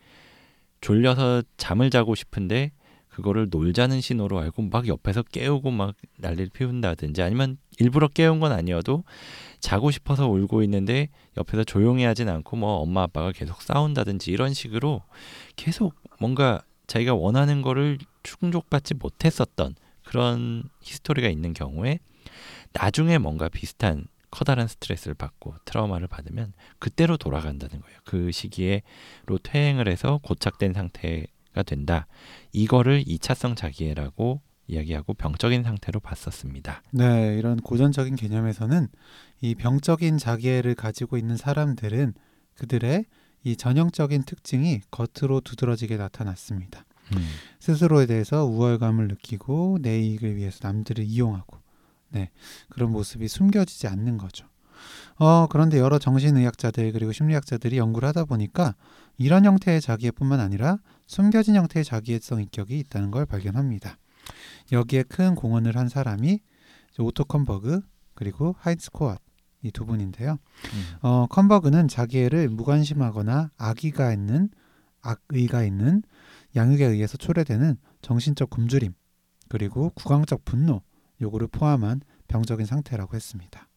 졸려서 0.80 1.42
잠을 1.56 1.90
자고 1.90 2.14
싶은데 2.14 2.72
그거를 3.12 3.48
놀자는 3.50 4.00
신호로 4.00 4.38
알고 4.40 4.62
막 4.62 4.88
옆에서 4.88 5.22
깨우고 5.22 5.70
막 5.70 5.94
난리를 6.18 6.48
피운다든지 6.52 7.22
아니면 7.22 7.58
일부러 7.78 8.08
깨운 8.08 8.40
건 8.40 8.52
아니어도 8.52 9.04
자고 9.60 9.90
싶어서 9.90 10.28
울고 10.28 10.62
있는데 10.64 11.08
옆에서 11.36 11.62
조용히 11.64 12.04
하진 12.04 12.28
않고 12.28 12.56
뭐 12.56 12.76
엄마 12.76 13.02
아빠가 13.02 13.30
계속 13.32 13.60
싸운다든지 13.60 14.30
이런 14.30 14.54
식으로 14.54 15.02
계속 15.56 15.94
뭔가 16.18 16.62
자기가 16.86 17.14
원하는 17.14 17.62
거를 17.62 17.98
충족받지 18.22 18.94
못했었던 18.94 19.74
그런 20.04 20.64
히스토리가 20.80 21.28
있는 21.28 21.52
경우에 21.52 21.98
나중에 22.72 23.18
뭔가 23.18 23.48
비슷한 23.48 24.06
커다란 24.30 24.66
스트레스를 24.66 25.14
받고 25.14 25.56
트라우마를 25.66 26.08
받으면 26.08 26.54
그때로 26.78 27.18
돌아간다는 27.18 27.82
거예요. 27.82 27.98
그 28.04 28.32
시기에로 28.32 29.38
퇴행을 29.42 29.88
해서 29.88 30.18
고착된 30.22 30.72
상태 30.72 31.26
가 31.52 31.62
된다. 31.62 32.06
이거를 32.52 33.04
이차성 33.06 33.54
자기애라고 33.54 34.40
이야기하고 34.68 35.14
병적인 35.14 35.62
상태로 35.64 36.00
봤었습니다. 36.00 36.82
네, 36.92 37.36
이런 37.38 37.58
고전적인 37.58 38.16
개념에서는 38.16 38.88
이 39.42 39.54
병적인 39.54 40.18
자기애를 40.18 40.74
가지고 40.74 41.18
있는 41.18 41.36
사람들은 41.36 42.14
그들의 42.54 43.04
이 43.44 43.56
전형적인 43.56 44.22
특징이 44.22 44.80
겉으로 44.90 45.40
두드러지게 45.40 45.96
나타났습니다. 45.96 46.84
음. 47.14 47.28
스스로에 47.58 48.06
대해서 48.06 48.44
우월감을 48.44 49.08
느끼고 49.08 49.78
내 49.82 50.00
이익을 50.00 50.36
위해서 50.36 50.60
남들을 50.62 51.04
이용하고 51.04 51.58
네, 52.10 52.30
그런 52.68 52.92
모습이 52.92 53.26
숨겨지지 53.26 53.88
않는 53.88 54.18
거죠. 54.18 54.46
어, 55.18 55.46
그런데 55.48 55.78
여러 55.78 55.98
정신의학자들 55.98 56.92
그리고 56.92 57.12
심리학자들이 57.12 57.78
연구를 57.78 58.08
하다 58.08 58.24
보니까 58.24 58.74
이런 59.18 59.44
형태의 59.44 59.80
자기애뿐만 59.80 60.40
아니라 60.40 60.78
숨겨진 61.06 61.54
형태의 61.54 61.84
자기애성 61.84 62.40
인격이 62.42 62.78
있다는 62.78 63.10
걸 63.10 63.26
발견합니다. 63.26 63.98
여기에 64.72 65.04
큰 65.04 65.34
공헌을 65.34 65.76
한 65.76 65.88
사람이 65.88 66.40
오토 66.98 67.24
컨버그 67.24 67.80
그리고 68.14 68.54
하인츠 68.58 68.90
코헛 68.90 69.20
이 69.64 69.70
두 69.70 69.86
분인데요. 69.86 70.32
음. 70.32 70.96
어, 71.02 71.26
컨버그는 71.28 71.86
자기애를 71.88 72.48
무관심하거나 72.48 73.52
악의가 73.56 74.12
있는 74.12 74.50
악의가 75.02 75.62
있는 75.62 76.02
양육에 76.56 76.84
의해서 76.84 77.16
초래되는 77.16 77.76
정신적 78.02 78.50
굶주림 78.50 78.92
그리고 79.48 79.90
구강적 79.94 80.44
분노 80.44 80.82
요구를 81.20 81.48
포함한 81.48 82.00
병적인 82.28 82.66
상태라고 82.66 83.14
했습니다. 83.14 83.68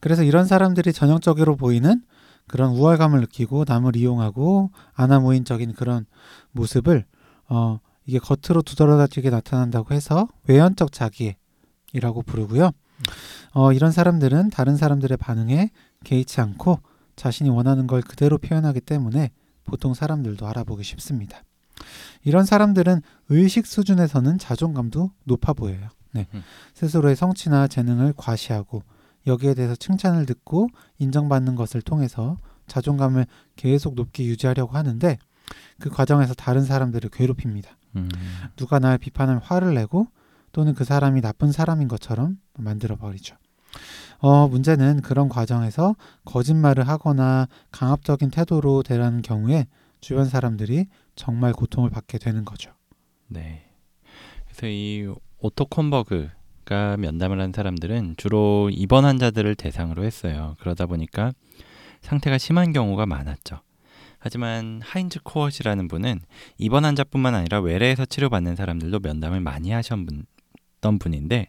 그래서 0.00 0.22
이런 0.22 0.44
사람들이 0.44 0.92
전형적으로 0.92 1.56
보이는 1.56 2.02
그런 2.46 2.70
우월감을 2.72 3.20
느끼고 3.20 3.64
남을 3.66 3.96
이용하고 3.96 4.70
아나무인적인 4.94 5.74
그런 5.74 6.06
모습을 6.52 7.04
어, 7.48 7.78
이게 8.06 8.18
겉으로 8.18 8.62
두드러지게 8.62 9.30
나타난다고 9.30 9.94
해서 9.94 10.28
외연적 10.46 10.92
자기애이라고 10.92 12.22
부르고요. 12.24 12.70
어, 13.52 13.72
이런 13.72 13.92
사람들은 13.92 14.50
다른 14.50 14.76
사람들의 14.76 15.16
반응에 15.18 15.70
개의치 16.04 16.40
않고 16.40 16.80
자신이 17.16 17.50
원하는 17.50 17.86
걸 17.86 18.00
그대로 18.00 18.38
표현하기 18.38 18.80
때문에 18.80 19.30
보통 19.64 19.92
사람들도 19.92 20.46
알아보기 20.46 20.82
쉽습니다. 20.82 21.42
이런 22.24 22.44
사람들은 22.44 23.02
의식 23.28 23.66
수준에서는 23.66 24.38
자존감도 24.38 25.12
높아 25.24 25.52
보여요. 25.52 25.88
네. 26.12 26.26
음. 26.34 26.42
스스로의 26.74 27.16
성취나 27.16 27.68
재능을 27.68 28.14
과시하고 28.16 28.82
여기에 29.26 29.54
대해서 29.54 29.74
칭찬을 29.76 30.26
듣고 30.26 30.68
인정받는 30.98 31.54
것을 31.54 31.82
통해서 31.82 32.36
자존감을 32.66 33.26
계속 33.56 33.94
높게 33.94 34.24
유지하려고 34.24 34.76
하는데 34.76 35.18
그 35.80 35.90
과정에서 35.90 36.34
다른 36.34 36.64
사람들을 36.64 37.10
괴롭힙니다. 37.10 37.76
음. 37.96 38.08
누가 38.56 38.78
날 38.78 38.98
비판할 38.98 39.38
화를 39.42 39.74
내고 39.74 40.06
또는 40.52 40.74
그 40.74 40.84
사람이 40.84 41.20
나쁜 41.20 41.52
사람인 41.52 41.88
것처럼 41.88 42.38
만들어 42.56 42.96
버리죠. 42.96 43.36
어, 44.18 44.48
문제는 44.48 45.02
그런 45.02 45.28
과정에서 45.28 45.94
거짓말을 46.24 46.88
하거나 46.88 47.46
강압적인 47.70 48.30
태도로 48.30 48.82
대하는 48.82 49.22
경우에 49.22 49.66
주변 50.00 50.26
사람들이 50.26 50.86
정말 51.14 51.52
고통을 51.52 51.90
받게 51.90 52.18
되는 52.18 52.44
거죠. 52.44 52.72
네. 53.28 53.70
그래서 54.46 54.66
이 54.66 55.14
오토 55.38 55.66
컨버그가 55.66 56.98
면담을 56.98 57.40
한 57.40 57.50
사람들은 57.50 58.16
주로 58.18 58.68
입원 58.70 59.06
환자들을 59.06 59.54
대상으로 59.54 60.04
했어요. 60.04 60.54
그러다 60.60 60.84
보니까 60.84 61.32
상태가 62.02 62.36
심한 62.36 62.74
경우가 62.74 63.06
많았죠. 63.06 63.62
하지만 64.18 64.82
하인츠 64.84 65.20
코헛이라는 65.22 65.88
분은 65.88 66.20
입원 66.58 66.84
환자뿐만 66.84 67.34
아니라 67.34 67.60
외래에서 67.60 68.04
치료받는 68.04 68.54
사람들도 68.54 68.98
면담을 68.98 69.40
많이 69.40 69.70
하셨던 69.70 70.26
분인데 71.00 71.46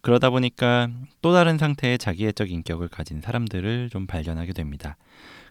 그러다 0.00 0.30
보니까 0.30 0.88
또 1.20 1.34
다른 1.34 1.58
상태의 1.58 1.98
자기애적 1.98 2.50
인격을 2.50 2.88
가진 2.88 3.20
사람들을 3.20 3.90
좀 3.90 4.06
발견하게 4.06 4.54
됩니다. 4.54 4.96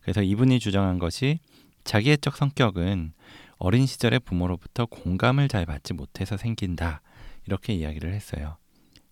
그래서 0.01 0.23
이분이 0.23 0.59
주장한 0.59 0.97
것이 0.97 1.37
자기애적 1.83 2.35
성격은 2.37 3.13
어린 3.57 3.85
시절에 3.85 4.17
부모로부터 4.17 4.87
공감을 4.87 5.47
잘 5.47 5.67
받지 5.67 5.93
못해서 5.93 6.37
생긴다. 6.37 7.01
이렇게 7.45 7.73
이야기를 7.73 8.11
했어요. 8.13 8.57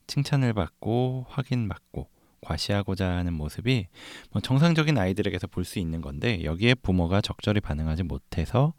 칭찬을 0.09 0.53
받고 0.53 1.27
확인받고 1.29 2.09
과시하고자 2.41 3.07
하는 3.09 3.33
모습이 3.33 3.87
뭐 4.31 4.41
정상적인 4.41 4.97
아이들에게서 4.97 5.47
볼 5.47 5.63
수 5.65 5.77
있는 5.79 6.01
건데 6.01 6.43
여기에 6.43 6.75
부모가 6.75 7.21
적절히 7.21 7.59
반응하지 7.61 8.03
못해서 8.03 8.73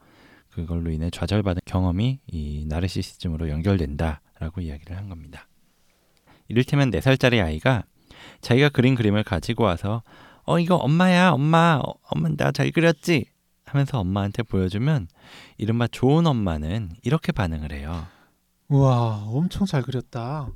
그걸로 0.50 0.90
인해 0.90 1.10
좌절받은 1.10 1.60
경험이 1.64 2.18
이 2.26 2.64
나르시시즘으로 2.68 3.48
연결된다라고 3.48 4.60
이야기를 4.62 4.96
한 4.96 5.08
겁니다. 5.08 5.46
이를테면 6.48 6.90
4살짜리 6.90 7.42
아이가 7.44 7.84
자기가 8.40 8.70
그린 8.70 8.96
그림을 8.96 9.22
가지고 9.22 9.64
와서 9.64 10.02
어 10.44 10.58
이거 10.58 10.74
엄마야 10.76 11.30
엄마 11.30 11.80
어, 11.84 11.94
엄마 12.02 12.28
나 12.36 12.50
잘 12.50 12.72
그렸지 12.72 13.26
하면서 13.64 14.00
엄마한테 14.00 14.42
보여주면 14.42 15.06
이른바 15.58 15.86
좋은 15.86 16.26
엄마는 16.26 16.90
이렇게 17.04 17.30
반응을 17.30 17.72
해요. 17.72 18.06
우와, 18.70 19.24
엄청 19.26 19.66
잘 19.66 19.82
그렸다. 19.82 20.48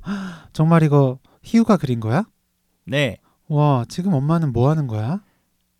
정말 0.53 0.83
이거 0.83 1.19
희우가 1.43 1.75
그린 1.77 1.99
거야? 1.99 2.23
네, 2.85 3.17
와, 3.47 3.83
지금 3.89 4.13
엄마는 4.13 4.53
뭐 4.53 4.69
하는 4.69 4.87
거야? 4.87 5.21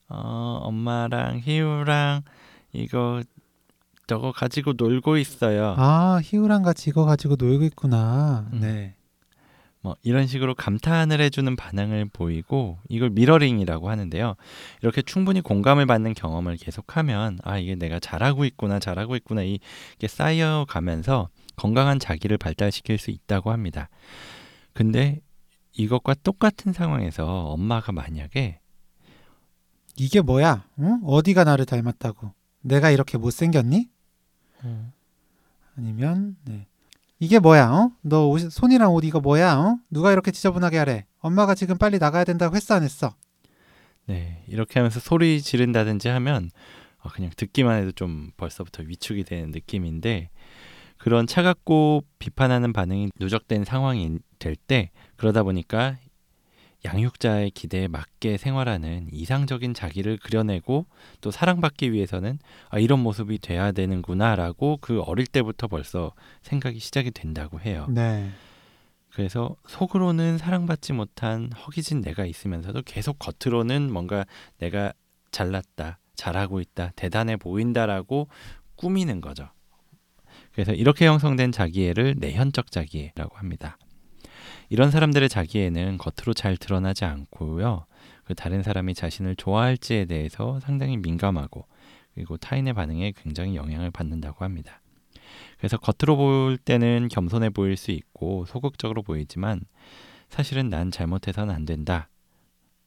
어, 0.10 0.60
엄마랑 0.64 1.40
희우랑 1.44 2.24
이거 2.74 3.24
저거 4.06 4.34
가지고 4.34 4.74
놀고 4.76 5.18
있어요. 5.18 5.76
아, 5.78 6.20
희우랑 6.24 6.62
같이 6.62 6.90
이거 6.90 7.06
가지고 7.06 7.38
놀고 7.40 7.64
있구나. 7.64 8.50
음. 8.52 8.60
네. 8.60 8.96
뭐 9.80 9.96
이런 10.02 10.28
식으로 10.28 10.56
감탄을 10.56 11.22
해주는 11.22 11.56
반응을 11.56 12.06
보이고 12.12 12.80
이걸 12.90 13.12
mirroring이라고 13.12 13.90
하는데요. 13.90 14.36
이렇게 14.82 15.02
충분히 15.04 15.42
공감을 15.42 15.86
받는 15.86 16.16
경험을 16.16 16.58
계속하면 16.58 17.40
아 17.44 17.60
이게 17.60 17.76
내가 17.76 18.00
잘하고 18.00 18.46
있구나 18.46 18.80
잘하고 18.80 19.16
있구나 19.16 19.44
이게 19.44 20.08
쌓여가면서 20.08 21.30
건강한 21.56 22.00
자기를 22.00 22.38
발달시킬 22.38 22.98
수 22.98 23.12
있다고 23.12 23.52
합니다. 23.52 23.90
근데 24.74 25.22
이것과 25.74 26.16
똑같은 26.24 26.74
상황에서 26.74 27.26
엄마가 27.26 27.92
만약에 27.92 28.60
이게 29.98 30.22
뭐야? 30.22 30.68
응? 30.80 31.00
어디가 31.04 31.44
나를 31.44 31.66
닮았다고? 31.66 32.34
내가 32.62 32.90
이렇게 32.92 33.18
못생겼니? 33.18 33.90
아니면 35.78 36.36
네. 36.44 36.68
이게 37.20 37.40
뭐야? 37.40 37.72
어? 37.72 37.92
너 38.02 38.28
옷, 38.28 38.52
손이랑 38.52 38.94
옷 38.94 39.04
이거 39.04 39.20
뭐야? 39.20 39.58
어? 39.58 39.80
누가 39.90 40.12
이렇게 40.12 40.32
지저분하게 40.32 40.78
하래? 40.78 41.06
엄마가 41.20 41.56
지금 41.56 41.78
빨리 41.78 41.98
나가야 41.98 42.24
된다고 42.24 42.56
했어 42.56 42.76
안 42.76 42.84
했어? 42.84 43.16
네 44.06 44.44
이렇게 44.48 44.80
하면서 44.80 45.00
소리 45.00 45.42
지른다든지 45.42 46.10
하면 46.10 46.52
어, 47.00 47.10
그냥 47.10 47.32
듣기만 47.36 47.82
해도 47.82 47.92
좀 47.92 48.32
벌써부터 48.38 48.84
위축이 48.84 49.24
되는 49.24 49.52
느낌인데 49.52 50.30
그런 51.06 51.28
차갑고 51.28 52.04
비판하는 52.18 52.74
반응이 52.74 53.12
누적된 53.20 53.64
상황이 53.64 54.18
될 54.40 54.56
때 54.56 54.90
그러다 55.18 55.44
보니까 55.44 55.98
양육자의 56.84 57.52
기대에 57.52 57.88
맞게 57.88 58.38
생활하는 58.38 59.10
이상적인 59.12 59.76
자기를 59.76 60.18
그려내고 60.18 60.88
또 61.22 61.30
사랑받기 61.30 61.94
위해서는 61.94 62.40
아, 62.70 62.80
이런 62.80 63.02
모습이 63.02 63.38
돼야 63.38 63.72
되는구나라고 63.72 64.80
그 64.82 65.00
어릴 65.02 65.28
때부터 65.28 65.68
벌써 65.68 66.12
생각이 66.42 66.80
시작이 66.80 67.12
된다고 67.12 67.60
해요. 67.60 67.86
네. 67.88 68.32
그래서 69.12 69.56
속으로는 69.68 70.40
사랑받지 70.40 70.94
못한 70.94 71.52
허기진 71.52 72.02
내가 72.02 72.26
있으면서도 72.26 72.82
계속 72.82 73.20
겉으로는 73.20 73.94
뭔가 73.94 74.26
내가 74.58 74.92
잘났다, 75.30 76.00
잘하고 76.16 76.62
있다, 76.62 76.94
대단해 76.96 77.38
보인다라고 77.38 78.28
꾸미는 78.76 79.22
거죠. 79.22 79.50
그래서 80.56 80.72
이렇게 80.74 81.06
형성된 81.06 81.52
자기애를 81.52 82.16
내현적 82.18 82.72
자기애라고 82.72 83.36
합니다. 83.36 83.78
이런 84.70 84.90
사람들의 84.90 85.28
자기애는 85.28 85.98
겉으로 85.98 86.34
잘 86.34 86.56
드러나지 86.56 87.04
않고요. 87.04 87.86
그 88.24 88.36
다른 88.36 88.64
사람이 88.64 88.94
자신을 88.94 89.36
좋아할지에 89.36 90.06
대해서 90.06 90.62
상당히 90.62 90.96
민감하고 90.96 91.68
그리고 92.14 92.38
타인의 92.38 92.74
반응에 92.74 93.12
굉장히 93.22 93.58
영향을 93.58 93.92
받는다고 93.92 94.46
합니다. 94.46 94.82
그래서 95.58 95.78
겉으로 95.78 96.16
볼 96.16 96.58
때는 96.58 97.10
겸손해 97.10 97.50
보일 97.50 97.76
수 97.76 97.92
있고 97.92 98.46
소극적으로 98.46 99.04
보이지만 99.04 99.60
사실은 100.30 100.70
난 100.70 100.90
잘못해서는 100.90 101.54
안 101.54 101.66
된다. 101.66 102.08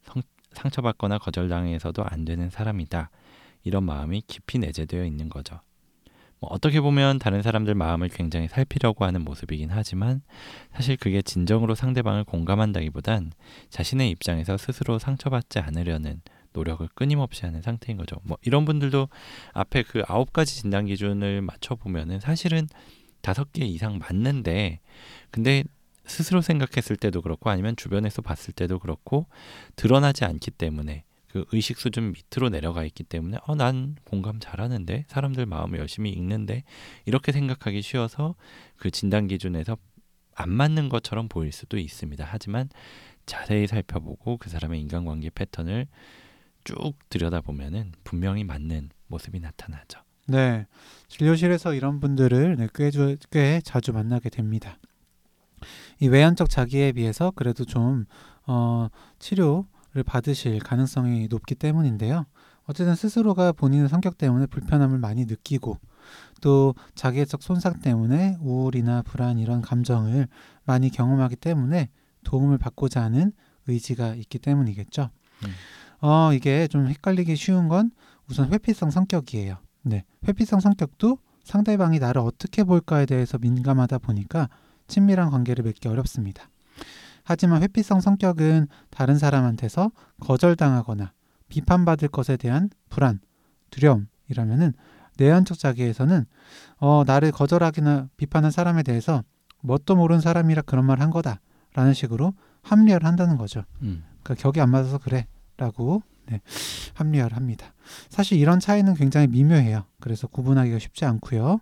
성, 0.05 0.23
상처받거나 0.53 1.19
거절당해서도 1.19 2.03
안 2.03 2.25
되는 2.25 2.49
사람이다. 2.49 3.11
이런 3.65 3.85
마음이 3.85 4.23
깊이 4.27 4.59
내재되어 4.59 5.05
있는 5.05 5.29
거죠. 5.29 5.61
뭐 6.41 6.51
어떻게 6.53 6.81
보면 6.81 7.19
다른 7.19 7.43
사람들 7.43 7.75
마음을 7.75 8.09
굉장히 8.09 8.49
살피려고 8.49 9.05
하는 9.05 9.23
모습이긴 9.23 9.71
하지만 9.71 10.23
사실 10.73 10.97
그게 10.97 11.23
진정으로 11.23 11.75
상대방을 11.75 12.25
공감한다기보단 12.25 13.33
자신의 13.71 14.11
입장에서 14.11 14.57
스스로 14.57 14.99
상처받지 14.99 15.59
않으려는 15.59 16.21
노력을 16.53 16.87
끊임없이 16.95 17.45
하는 17.45 17.63
상태인 17.63 17.99
거죠. 17.99 18.17
뭐 18.23 18.39
이런 18.43 18.65
분들도 18.65 19.09
앞에 19.53 19.83
그 19.83 20.03
아홉 20.07 20.33
가지 20.33 20.57
진단 20.57 20.87
기준을 20.87 21.43
맞춰 21.43 21.75
보면은 21.75 22.21
사실은 22.21 22.67
다섯 23.21 23.53
개 23.53 23.65
이상 23.65 23.99
맞는데 23.99 24.81
근데 25.31 25.65
스스로 26.05 26.41
생각했을 26.41 26.97
때도 26.97 27.21
그렇고 27.21 27.51
아니면 27.51 27.77
주변에서 27.77 28.23
봤을 28.23 28.55
때도 28.55 28.79
그렇고 28.79 29.27
드러나지 29.77 30.25
않기 30.25 30.53
때문에 30.53 31.05
그 31.29 31.45
의식 31.53 31.79
수준 31.79 32.13
밑으로 32.13 32.49
내려가 32.49 32.85
있기 32.85 33.05
때문에 33.05 33.39
어 33.47 33.55
난 33.55 33.97
공감 34.05 34.41
잘하는데 34.41 35.05
사람들 35.09 35.45
마음을 35.47 35.79
열심히 35.79 36.11
읽는데 36.11 36.63
이렇게 37.05 37.33
생각하기 37.33 37.83
쉬워서 37.83 38.35
그 38.77 38.91
진단 38.91 39.27
기준에서 39.29 39.77
안 40.35 40.51
맞는 40.51 40.89
것처럼 40.89 41.29
보일 41.29 41.53
수도 41.53 41.79
있습니다. 41.79 42.25
하지만 42.27 42.69
자세히 43.27 43.67
살펴보고 43.67 44.37
그 44.39 44.49
사람의 44.49 44.81
인간관계 44.81 45.31
패턴을 45.31 45.87
쭉 46.65 46.93
들여다보면은 47.11 47.93
분명히 48.05 48.45
맞는 48.45 48.91
모습이 49.09 49.41
나타나죠. 49.41 50.01
네. 50.29 50.67
진료실에서 51.09 51.75
이런 51.75 52.01
분들을 52.01 52.57
네, 52.57 52.69
꽤, 52.75 52.91
주- 52.91 53.17
꽤 53.31 53.61
자주 53.65 53.93
만나게 53.93 54.29
됩니다. 54.31 54.79
이 56.01 56.09
외향적 56.09 56.49
자기에 56.51 56.93
비해서 56.93 57.33
그래도 57.35 57.65
좀 57.65 58.07
어, 58.47 58.89
치료 59.19 59.67
를 59.95 60.03
받으실 60.03 60.59
가능성이 60.59 61.29
높기 61.29 61.55
때문인데요. 61.55 62.27
어쨌든 62.67 62.95
스스로가 62.95 63.53
본인의 63.53 63.89
성격 63.89 64.19
때문에 64.19 64.45
불편함을 64.47 64.99
많이 64.99 65.25
느끼고 65.25 65.79
또 66.43 66.75
자기애적 66.95 67.43
손상 67.43 67.81
때문에 67.81 68.37
우울이나 68.41 69.01
불안 69.03 69.39
이런 69.39 69.63
감정을 69.63 70.29
많이 70.65 70.91
경험하기 70.91 71.37
때문에 71.37 71.89
도움을 72.25 72.59
받고자 72.59 73.03
하는 73.03 73.33
의지가 73.67 74.15
있기 74.17 74.39
때문이겠죠. 74.39 75.09
음. 75.45 76.07
어, 76.07 76.33
이게 76.35 76.69
좀 76.69 76.87
헷갈리기 76.87 77.35
쉬운 77.37 77.69
건 77.69 77.91
우선 78.29 78.53
회피성 78.53 78.91
성격이에요. 78.91 79.57
네. 79.83 80.05
회피성 80.27 80.61
성격도 80.61 81.19
상대방이 81.45 81.99
나를 81.99 82.21
어떻게 82.21 82.63
볼까에 82.63 83.07
대해서 83.07 83.39
민감하다 83.39 83.99
보니까 83.99 84.51
친밀한 84.87 85.31
관계를 85.31 85.65
맺기 85.65 85.89
어렵습니다. 85.89 86.51
하지만 87.29 87.63
회피성 87.63 88.01
성격은 88.01 88.69
다른 88.89 89.19
사람한테서 89.19 89.91
거절당하거나 90.21 91.13
비판받을 91.51 92.09
것에 92.09 92.39
대한 92.39 92.71
불안, 92.89 93.21
두려움이라면은 93.71 94.73
내연적 95.19 95.59
자기에서는 95.59 96.25
어, 96.79 97.03
나를 97.07 97.31
거절하기나 97.33 98.09
비판한 98.17 98.51
사람에 98.51 98.83
대해서 98.83 99.25
뭣도 99.61 99.95
모르는 99.95 100.23
사람이라 100.23 100.63
그런 100.63 100.87
말 100.87 101.01
한 101.03 101.11
거다라는 101.11 101.93
식으로 101.93 102.33
합리화를 102.63 103.07
한다는 103.07 103.37
거죠. 103.37 103.63
음. 103.83 104.05
그러니까 104.23 104.43
격이 104.43 104.63
안 104.63 104.71
맞아서 104.71 104.97
그래라고 104.97 106.03
네, 106.31 106.41
합리화를 106.95 107.37
합니다. 107.37 107.75
사실 108.09 108.39
이런 108.39 108.59
차이는 108.59 108.95
굉장히 108.95 109.27
미묘해요. 109.27 109.85
그래서 110.01 110.29
구분하기가 110.29 110.79
쉽지 110.79 111.05
않고요. 111.05 111.61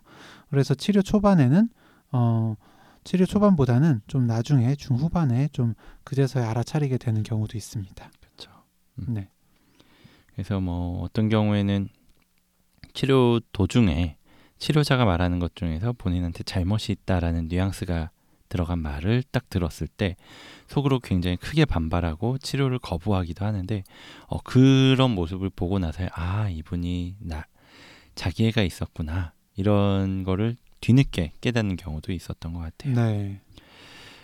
그래서 0.49 0.75
치료 0.75 1.01
초반에는 1.01 1.67
어, 2.13 2.55
치료 3.07 3.25
초반보다는 3.25 4.01
좀 4.07 4.27
나중에 4.27 4.75
중후반에 4.75 5.47
좀 5.53 5.75
그제서야 6.03 6.49
알아차리게 6.49 6.97
되는 6.97 7.23
경우도 7.23 7.57
있습니다. 7.57 8.11
그렇죠. 8.19 8.51
네, 8.95 9.29
그래서 10.33 10.59
뭐 10.59 11.03
어떤 11.03 11.29
경우에는 11.29 11.87
치료 12.93 13.39
도중에 13.53 14.17
치료자가 14.57 15.05
말하는 15.05 15.39
것 15.39 15.55
중에서 15.55 15.93
본인한테 15.93 16.43
잘못이 16.43 16.91
있다라는 16.91 17.47
뉘앙스가 17.47 18.11
들어간 18.49 18.79
말을 18.79 19.23
딱 19.31 19.49
들었을 19.49 19.87
때 19.87 20.17
속으로 20.67 20.99
굉장히 20.99 21.37
크게 21.37 21.63
반발하고 21.63 22.39
치료를 22.39 22.77
거부하기도 22.77 23.45
하는데 23.45 23.83
어, 24.27 24.39
그런 24.41 25.11
모습을 25.11 25.49
보고 25.49 25.79
나서 25.79 26.05
아 26.11 26.49
이분이 26.49 27.15
나 27.19 27.45
자기애가 28.15 28.63
있었구나 28.63 29.31
이런 29.55 30.25
거를 30.25 30.57
뒤늦게 30.81 31.33
깨닫는 31.41 31.75
경우도 31.77 32.11
있었던 32.11 32.53
것 32.53 32.59
같아요. 32.59 32.93
네, 32.95 33.39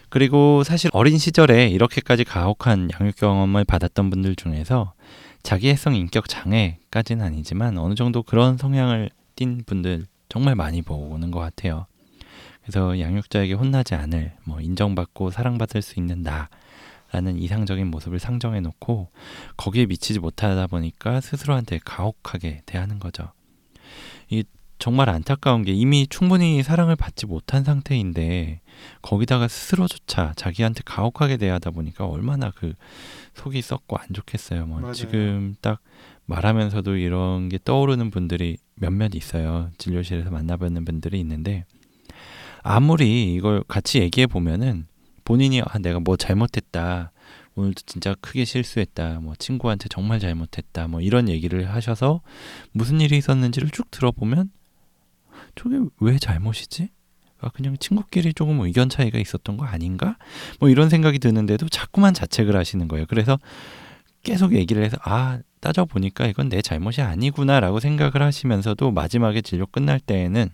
그리고 0.09 0.63
사실 0.63 0.91
어린 0.93 1.17
시절에 1.17 1.69
이렇게까지 1.69 2.23
가혹한 2.23 2.89
양육 2.93 3.15
경험을 3.15 3.63
받았던 3.65 4.11
분들 4.11 4.35
중에서 4.35 4.93
자기애성 5.41 5.95
인격 5.95 6.29
장애까지는 6.29 7.25
아니지만 7.25 7.79
어느 7.79 7.95
정도 7.95 8.21
그런 8.21 8.57
성향을 8.57 9.09
띈 9.35 9.63
분들 9.65 10.05
정말 10.29 10.53
많이 10.53 10.81
보는 10.81 11.31
것 11.31 11.39
같아요. 11.39 11.87
그래서 12.61 12.99
양육자에게 12.99 13.53
혼나지 13.53 13.95
않을, 13.95 14.33
뭐 14.45 14.61
인정받고 14.61 15.31
사랑받을 15.31 15.81
수 15.81 15.99
있는 15.99 16.21
나라는 16.21 17.37
이상적인 17.37 17.87
모습을 17.87 18.19
상정해 18.19 18.61
놓고 18.61 19.09
거기에 19.57 19.85
미치지 19.87 20.19
못하다 20.19 20.67
보니까 20.67 21.21
스스로한테 21.21 21.79
가혹하게 21.83 22.61
대하는 22.65 22.99
거죠. 22.99 23.31
이 24.29 24.43
정말 24.83 25.09
안타까운 25.09 25.63
게 25.63 25.71
이미 25.71 26.07
충분히 26.07 26.61
사랑을 26.61 26.97
받지 26.97 27.25
못한 27.25 27.63
상태인데 27.63 28.59
거기다가 29.01 29.47
스스로조차 29.47 30.33
자기한테 30.35 30.81
가혹하게 30.83 31.37
대하다 31.37 31.71
보니까 31.71 32.05
얼마나 32.05 32.51
그 32.51 32.73
속이 33.33 33.61
썩고 33.61 33.95
안 33.95 34.07
좋겠어요. 34.11 34.65
뭐 34.65 34.81
맞아요. 34.81 34.93
지금 34.93 35.55
딱 35.61 35.79
말하면서도 36.25 36.97
이런 36.97 37.47
게 37.47 37.59
떠오르는 37.63 38.11
분들이 38.11 38.57
몇몇 38.75 39.15
있어요. 39.15 39.69
진료실에서 39.77 40.31
만나뵙는 40.31 40.83
분들이 40.83 41.17
있는데 41.21 41.63
아무리 42.61 43.35
이걸 43.35 43.63
같이 43.65 43.99
얘기해 43.99 44.27
보면은 44.27 44.87
본인이 45.23 45.61
아 45.61 45.79
내가 45.79 46.01
뭐 46.01 46.17
잘못했다. 46.17 47.13
오늘도 47.55 47.83
진짜 47.85 48.15
크게 48.19 48.43
실수했다. 48.43 49.21
뭐 49.21 49.33
친구한테 49.39 49.87
정말 49.87 50.19
잘못했다. 50.19 50.89
뭐 50.89 50.99
이런 50.99 51.29
얘기를 51.29 51.73
하셔서 51.73 52.19
무슨 52.73 52.99
일이 52.99 53.17
있었는지를 53.17 53.69
쭉 53.69 53.89
들어보면 53.89 54.49
저게 55.55 55.79
왜 55.99 56.17
잘못이지? 56.17 56.89
아, 57.39 57.49
그냥 57.49 57.75
친구끼리 57.77 58.33
조금 58.33 58.61
의견 58.61 58.89
차이가 58.89 59.19
있었던 59.19 59.57
거 59.57 59.65
아닌가? 59.65 60.17
뭐 60.59 60.69
이런 60.69 60.89
생각이 60.89 61.19
드는데도 61.19 61.67
자꾸만 61.67 62.13
자책을 62.13 62.55
하시는 62.55 62.87
거예요. 62.87 63.05
그래서 63.09 63.37
계속 64.23 64.53
얘기를 64.53 64.83
해서 64.83 64.97
아 65.03 65.39
따져 65.59 65.85
보니까 65.85 66.25
이건 66.27 66.49
내 66.49 66.61
잘못이 66.61 67.01
아니구나라고 67.01 67.81
생각을 67.81 68.21
하시면서도 68.21 68.91
마지막에 68.91 69.41
진료 69.41 69.65
끝날 69.65 69.99
때에는 69.99 70.49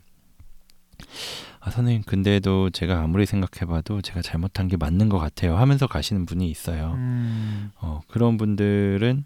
아 1.59 1.69
선생님 1.69 2.03
근데도 2.03 2.71
제가 2.71 3.01
아무리 3.01 3.25
생각해봐도 3.25 4.01
제가 4.01 4.21
잘못한 4.21 4.67
게 4.67 4.77
맞는 4.77 5.09
것 5.09 5.19
같아요 5.19 5.57
하면서 5.57 5.85
가시는 5.87 6.25
분이 6.25 6.49
있어요. 6.49 6.93
음, 6.95 7.71
어, 7.79 8.01
그런 8.07 8.37
분들은 8.37 9.25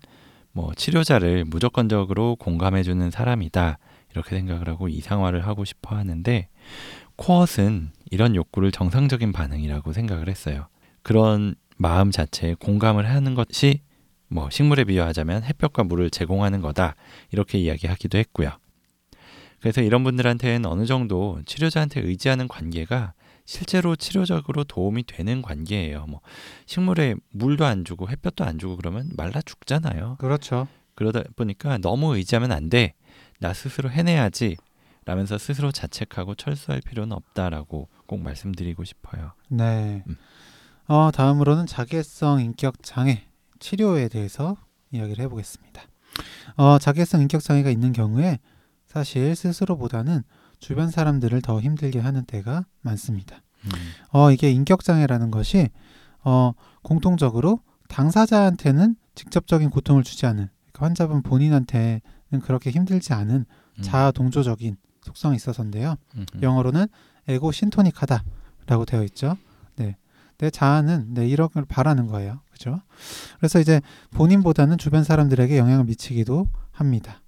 뭐 0.51 0.73
치료자를 0.75 1.45
무조건적으로 1.45 2.35
공감해주는 2.35 3.09
사람이다 3.11 3.77
이렇게 4.13 4.35
생각을 4.35 4.67
하고 4.69 4.87
이상화를 4.87 5.45
하고 5.45 5.65
싶어 5.65 5.95
하는데 5.95 6.47
코엇은 7.15 7.91
이런 8.11 8.35
욕구를 8.35 8.71
정상적인 8.71 9.31
반응이라고 9.31 9.93
생각을 9.93 10.29
했어요. 10.29 10.67
그런 11.01 11.55
마음 11.77 12.11
자체에 12.11 12.55
공감을 12.55 13.09
하는 13.09 13.35
것이 13.35 13.81
뭐 14.27 14.49
식물에 14.49 14.83
비유하자면 14.85 15.43
햇볕과 15.43 15.83
물을 15.83 16.09
제공하는 16.09 16.61
거다 16.61 16.95
이렇게 17.31 17.59
이야기하기도 17.59 18.17
했고요. 18.17 18.51
그래서 19.59 19.81
이런 19.81 20.03
분들한테는 20.03 20.65
어느 20.65 20.85
정도 20.85 21.39
치료자한테 21.45 22.01
의지하는 22.01 22.47
관계가 22.47 23.13
실제로 23.45 23.95
치료적으로 23.95 24.63
도움이 24.63 25.03
되는 25.03 25.41
관계예요. 25.41 26.05
뭐 26.07 26.21
식물에 26.65 27.15
물도 27.31 27.65
안 27.65 27.85
주고 27.85 28.09
햇볕도 28.09 28.43
안 28.43 28.59
주고 28.59 28.77
그러면 28.77 29.09
말라 29.15 29.41
죽잖아요. 29.41 30.17
그렇죠. 30.19 30.67
그러다 30.95 31.23
보니까 31.35 31.77
너무 31.77 32.15
의지하면 32.15 32.51
안 32.51 32.69
돼. 32.69 32.93
나 33.39 33.53
스스로 33.53 33.89
해내야지. 33.89 34.57
라면서 35.05 35.37
스스로 35.37 35.71
자책하고 35.71 36.35
철수할 36.35 36.79
필요는 36.81 37.11
없다라고 37.15 37.89
꼭 38.05 38.21
말씀드리고 38.21 38.85
싶어요. 38.85 39.33
네. 39.49 40.03
음. 40.07 40.15
어, 40.87 41.11
다음으로는 41.11 41.65
자기애성 41.65 42.41
인격 42.41 42.81
장애 42.83 43.27
치료에 43.59 44.07
대해서 44.07 44.57
이야기를 44.91 45.23
해보겠습니다. 45.25 45.81
어, 46.55 46.77
자기애성 46.79 47.21
인격 47.21 47.41
장애가 47.41 47.69
있는 47.69 47.91
경우에 47.91 48.39
사실 48.87 49.35
스스로보다는 49.35 50.23
주변 50.59 50.89
사람들을 50.89 51.41
더 51.41 51.59
힘들게 51.59 51.99
하는 51.99 52.23
때가 52.25 52.65
많습니다. 52.81 53.41
음, 53.65 53.69
어, 54.11 54.31
이게 54.31 54.51
인격 54.51 54.83
장애라는 54.83 55.31
것이 55.31 55.69
어, 56.23 56.53
공통적으로 56.81 57.59
당사자한테는 57.89 58.95
직접적인 59.15 59.69
고통을 59.69 60.03
주지 60.03 60.25
않은 60.25 60.49
그러니까 60.71 60.85
환자분 60.85 61.21
본인한테는 61.23 62.01
그렇게 62.41 62.69
힘들지 62.69 63.13
않은 63.13 63.45
음, 63.77 63.81
자아 63.81 64.11
동조적인 64.11 64.77
속성이 65.01 65.35
있어서인데요. 65.35 65.95
영어로는 66.41 66.87
에고 67.27 67.51
신토닉하다라고 67.51 68.85
되어 68.85 69.03
있죠. 69.03 69.37
네. 69.75 69.97
내 70.37 70.49
자아는 70.49 71.13
네, 71.13 71.27
이런 71.27 71.49
걸 71.49 71.65
바라는 71.65 72.07
거예요. 72.07 72.41
그죠? 72.51 72.81
그래서 73.37 73.59
이제 73.59 73.81
본인보다는 74.11 74.77
주변 74.77 75.03
사람들에게 75.03 75.57
영향을 75.57 75.85
미치기도 75.85 76.47
합니다. 76.71 77.21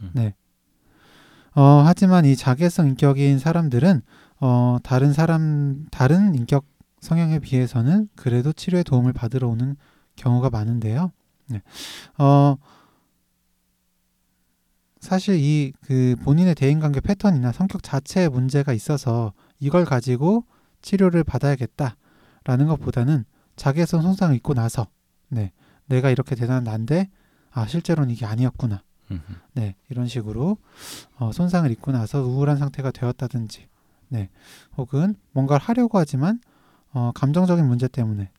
음. 0.00 0.10
네. 0.14 0.34
어, 1.54 1.82
하지만 1.84 2.24
이 2.24 2.36
자기애성 2.36 2.88
인격인 2.88 3.38
사람들은 3.38 4.02
어, 4.40 4.76
다른 4.82 5.12
사람 5.12 5.86
다른 5.90 6.34
인격 6.34 6.64
성향에 7.00 7.38
비해서는 7.38 8.08
그래도 8.16 8.52
치료에 8.52 8.82
도움을 8.82 9.12
받으러 9.12 9.48
오는 9.48 9.76
경우가 10.16 10.50
많은데요. 10.50 11.12
네. 11.46 11.62
어, 12.18 12.56
사실 15.00 15.36
이 15.38 15.72
그 15.82 16.16
본인의 16.22 16.54
대인관계 16.54 17.00
패턴이나 17.00 17.52
성격 17.52 17.82
자체에 17.82 18.28
문제가 18.28 18.72
있어서 18.72 19.32
이걸 19.60 19.84
가지고 19.84 20.44
치료를 20.82 21.24
받아야겠다라는 21.24 22.66
것보다는 22.68 23.24
자기애성 23.56 24.02
손상을 24.02 24.34
입고 24.36 24.54
나서 24.54 24.86
네 25.28 25.52
내가 25.86 26.10
이렇게 26.10 26.34
대단한 26.34 26.64
난데 26.64 27.08
아 27.50 27.66
실제로는 27.66 28.10
이게 28.12 28.26
아니었구나 28.26 28.82
네 29.54 29.74
이런 29.88 30.06
식으로 30.06 30.58
어, 31.16 31.32
손상을 31.32 31.70
입고 31.70 31.92
나서 31.92 32.22
우울한 32.22 32.58
상태가 32.58 32.90
되었다든지 32.90 33.68
네 34.08 34.28
혹은 34.76 35.14
뭔가를 35.32 35.64
하려고 35.64 35.98
하지만 35.98 36.40
어, 36.92 37.12
감정적인 37.14 37.66
문제 37.66 37.88
때문에 37.88 38.30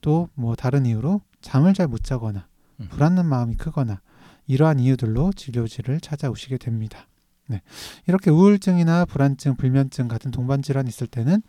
또 0.00 0.28
뭐 0.34 0.54
다른 0.54 0.86
이유로 0.86 1.20
잠을 1.40 1.74
잘 1.74 1.88
못 1.88 2.04
자거나 2.04 2.46
음. 2.80 2.88
불안한 2.90 3.26
마음이 3.26 3.56
크거나 3.56 4.00
이러한 4.48 4.80
이유들로 4.80 5.32
진료실을 5.34 6.00
찾아오시게 6.00 6.58
됩니다. 6.58 7.06
네. 7.46 7.62
이렇게 8.06 8.30
우울증이나 8.30 9.04
불안증, 9.04 9.56
불면증 9.56 10.08
같은 10.08 10.30
동반 10.30 10.60
질환이 10.60 10.88
있을 10.88 11.06
때는 11.06 11.42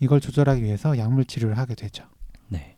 이걸 0.00 0.20
조절하기 0.20 0.62
위해서 0.62 0.96
약물 0.96 1.24
치료를 1.24 1.58
하게 1.58 1.74
되죠. 1.74 2.04
네. 2.48 2.76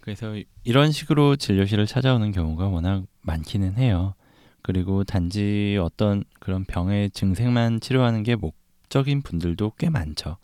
그래서 0.00 0.34
이런 0.64 0.90
식으로 0.90 1.36
진료실을 1.36 1.86
찾아오는 1.86 2.32
경우가 2.32 2.68
워낙 2.68 3.04
많기는 3.22 3.76
해요. 3.76 4.14
그리고 4.62 5.04
단지 5.04 5.78
어떤 5.80 6.24
그런 6.40 6.64
병의 6.64 7.10
증세만 7.10 7.80
치료하는 7.80 8.22
게 8.22 8.36
목적인 8.36 9.22
분들도 9.22 9.72
꽤 9.78 9.90
많죠. 9.90 10.38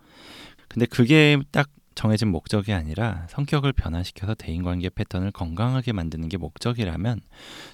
근데 0.68 0.87
그게 0.87 1.38
딱 1.51 1.71
정해진 1.98 2.28
목적이 2.28 2.74
아니라 2.74 3.26
성격을 3.28 3.72
변화시켜서 3.72 4.32
대인관계 4.34 4.90
패턴을 4.90 5.32
건강하게 5.32 5.92
만드는 5.92 6.28
게 6.28 6.37
목적이라면 6.37 7.20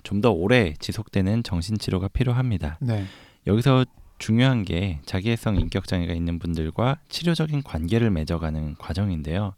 좀 0.03 0.23
더 0.23 0.31
오래 0.31 0.73
지속되는 0.79 1.43
정신치료가 1.43 2.09
필요합니다. 2.09 2.79
네. 2.81 3.05
여기서 3.47 3.85
중요한 4.17 4.65
게 4.65 5.01
자기애성 5.05 5.57
인격 5.57 5.87
장애가 5.87 6.15
있는 6.15 6.39
분들과 6.39 7.01
치료적인 7.11 7.65
관계를 7.65 8.11
맺어가는 8.11 8.77
과정인데요. 8.79 9.53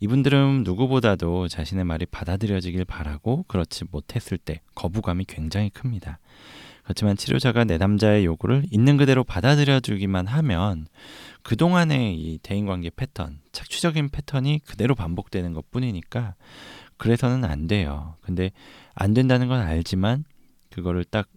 이분들은 0.00 0.64
누구보다도 0.64 1.48
자신의 1.48 1.84
말이 1.84 2.04
받아들여지길 2.04 2.84
바라고 2.84 3.44
그렇지 3.48 3.84
못했을 3.90 4.36
때 4.36 4.60
거부감이 4.74 5.24
굉장히 5.26 5.70
큽니다. 5.70 6.18
그렇지만 6.82 7.16
치료자가 7.16 7.64
내담자의 7.64 8.24
요구를 8.24 8.64
있는 8.70 8.96
그대로 8.96 9.22
받아들여주기만 9.24 10.26
하면 10.26 10.86
그동안의 11.42 12.14
이 12.14 12.38
대인관계 12.42 12.90
패턴, 12.96 13.40
착취적인 13.52 14.10
패턴이 14.10 14.60
그대로 14.66 14.94
반복되는 14.94 15.52
것 15.52 15.70
뿐이니까 15.70 16.34
그래서는 16.96 17.44
안 17.44 17.66
돼요. 17.66 18.16
근데 18.20 18.50
안 18.94 19.14
된다는 19.14 19.48
건 19.48 19.60
알지만 19.60 20.24
그거를 20.70 21.04
딱 21.04 21.28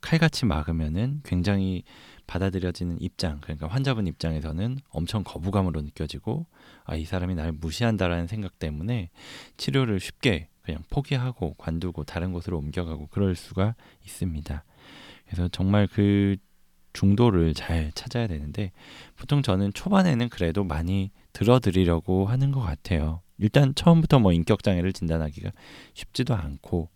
칼같이 0.00 0.46
막으면은 0.46 1.22
굉장히 1.24 1.82
받아들여지는 2.26 3.00
입장, 3.00 3.40
그러니까 3.40 3.66
환자분 3.66 4.06
입장에서는 4.06 4.78
엄청 4.90 5.24
거부감으로 5.24 5.80
느껴지고 5.80 6.46
아, 6.84 6.94
이 6.94 7.04
사람이 7.04 7.34
나를 7.34 7.52
무시한다라는 7.52 8.26
생각 8.26 8.58
때문에 8.58 9.10
치료를 9.56 9.98
쉽게 9.98 10.48
그냥 10.62 10.82
포기하고 10.90 11.54
관두고 11.54 12.04
다른 12.04 12.32
곳으로 12.32 12.58
옮겨가고 12.58 13.06
그럴 13.08 13.34
수가 13.34 13.74
있습니다. 14.04 14.64
그래서 15.26 15.48
정말 15.48 15.86
그 15.86 16.36
중도를 16.98 17.54
잘 17.54 17.92
찾아야 17.94 18.26
되는데 18.26 18.72
보통 19.16 19.42
저는 19.42 19.72
초반에는 19.72 20.28
그래도 20.28 20.64
많이 20.64 21.10
들어드리려고 21.32 22.26
하는 22.26 22.50
것 22.50 22.60
같아요. 22.60 23.20
일단 23.38 23.74
처음부터 23.74 24.18
뭐 24.18 24.32
인격 24.32 24.62
장애를 24.62 24.92
진단하기가 24.92 25.52
쉽지도 25.94 26.34
않고 26.34 26.88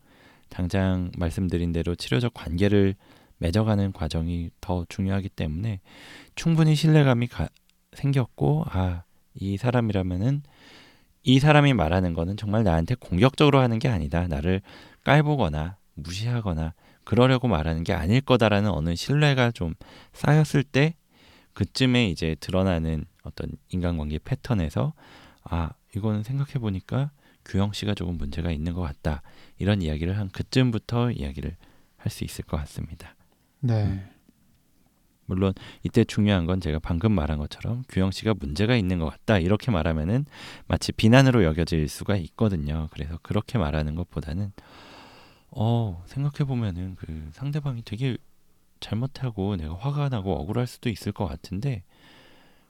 당장 0.48 1.10
말씀드린 1.16 1.72
대로 1.72 1.94
치료적 1.94 2.34
관계를 2.34 2.94
맺어가는 3.38 3.92
과정이 3.92 4.50
더 4.60 4.84
중요하기 4.88 5.30
때문에 5.30 5.80
충분히 6.34 6.74
신뢰감이 6.74 7.28
가, 7.28 7.48
생겼고 7.94 8.64
아 8.68 9.04
이 9.34 9.56
사람이라면은 9.56 10.42
이 11.24 11.38
사람이 11.38 11.72
말하는 11.74 12.14
거는 12.14 12.36
정말 12.36 12.64
나한테 12.64 12.94
공격적으로 12.96 13.60
하는 13.60 13.78
게 13.78 13.88
아니다 13.88 14.26
나를 14.26 14.60
깔보거나 15.04 15.76
무시하거나 15.94 16.74
그러려고 17.04 17.48
말하는 17.48 17.84
게 17.84 17.92
아닐 17.92 18.20
거다라는 18.20 18.70
어느 18.70 18.94
신뢰가 18.94 19.50
좀 19.50 19.74
쌓였을 20.12 20.62
때 20.62 20.94
그쯤에 21.52 22.08
이제 22.08 22.36
드러나는 22.40 23.04
어떤 23.24 23.50
인간관계 23.68 24.20
패턴에서 24.24 24.94
아 25.42 25.70
이거는 25.94 26.22
생각해 26.22 26.54
보니까 26.54 27.10
규영 27.44 27.72
씨가 27.72 27.94
조금 27.94 28.16
문제가 28.16 28.50
있는 28.50 28.72
것 28.72 28.82
같다 28.82 29.22
이런 29.58 29.82
이야기를 29.82 30.16
한 30.16 30.28
그쯤부터 30.30 31.10
이야기를 31.10 31.56
할 31.96 32.10
수 32.10 32.24
있을 32.24 32.44
것 32.44 32.56
같습니다. 32.58 33.14
네. 33.60 34.04
물론 35.26 35.54
이때 35.84 36.04
중요한 36.04 36.46
건 36.46 36.60
제가 36.60 36.80
방금 36.80 37.12
말한 37.12 37.38
것처럼 37.38 37.84
규영 37.88 38.10
씨가 38.10 38.34
문제가 38.38 38.76
있는 38.76 38.98
것 38.98 39.06
같다 39.06 39.38
이렇게 39.38 39.70
말하면은 39.70 40.26
마치 40.66 40.92
비난으로 40.92 41.44
여겨질 41.44 41.88
수가 41.88 42.16
있거든요. 42.16 42.88
그래서 42.90 43.18
그렇게 43.22 43.56
말하는 43.56 43.94
것보다는 43.94 44.52
어 45.52 46.02
생각해 46.06 46.46
보면은 46.46 46.96
그 46.96 47.30
상대방이 47.32 47.82
되게 47.84 48.16
잘못하고 48.80 49.56
내가 49.56 49.74
화가 49.76 50.08
나고 50.08 50.34
억울할 50.40 50.66
수도 50.66 50.88
있을 50.90 51.12
것 51.12 51.26
같은데 51.26 51.84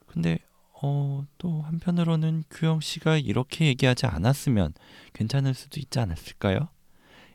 근데 0.07 0.38
어 0.83 1.25
또 1.38 1.62
한편으로는 1.62 2.45
규영 2.51 2.81
씨가 2.81 3.18
이렇게 3.18 3.66
얘기하지 3.66 4.07
않았으면 4.07 4.75
괜찮을 5.12 5.55
수도 5.55 5.81
있지 5.81 5.99
않았을까요? 5.99 6.68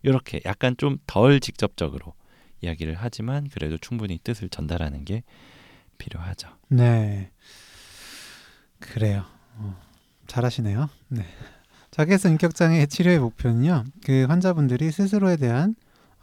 이렇게 0.04 0.40
약간 0.46 0.76
좀 0.78 0.98
덜 1.08 1.40
직접적으로 1.42 2.14
이야기를 2.62 2.96
하지만 2.98 3.50
그래도 3.50 3.78
충분히 3.78 4.18
뜻을 4.24 4.50
전달하는 4.50 5.04
게 5.04 5.24
필요하죠. 5.98 6.50
네. 6.70 7.32
그래요. 8.80 9.26
어, 9.56 9.76
잘하시네요. 10.28 10.90
네. 11.10 11.26
자기애성 11.98 12.34
인격장애 12.34 12.86
치료의 12.86 13.18
목표는요. 13.18 13.84
그 14.06 14.26
환자분들이 14.26 14.92
스스로에 14.92 15.36
대한 15.36 15.74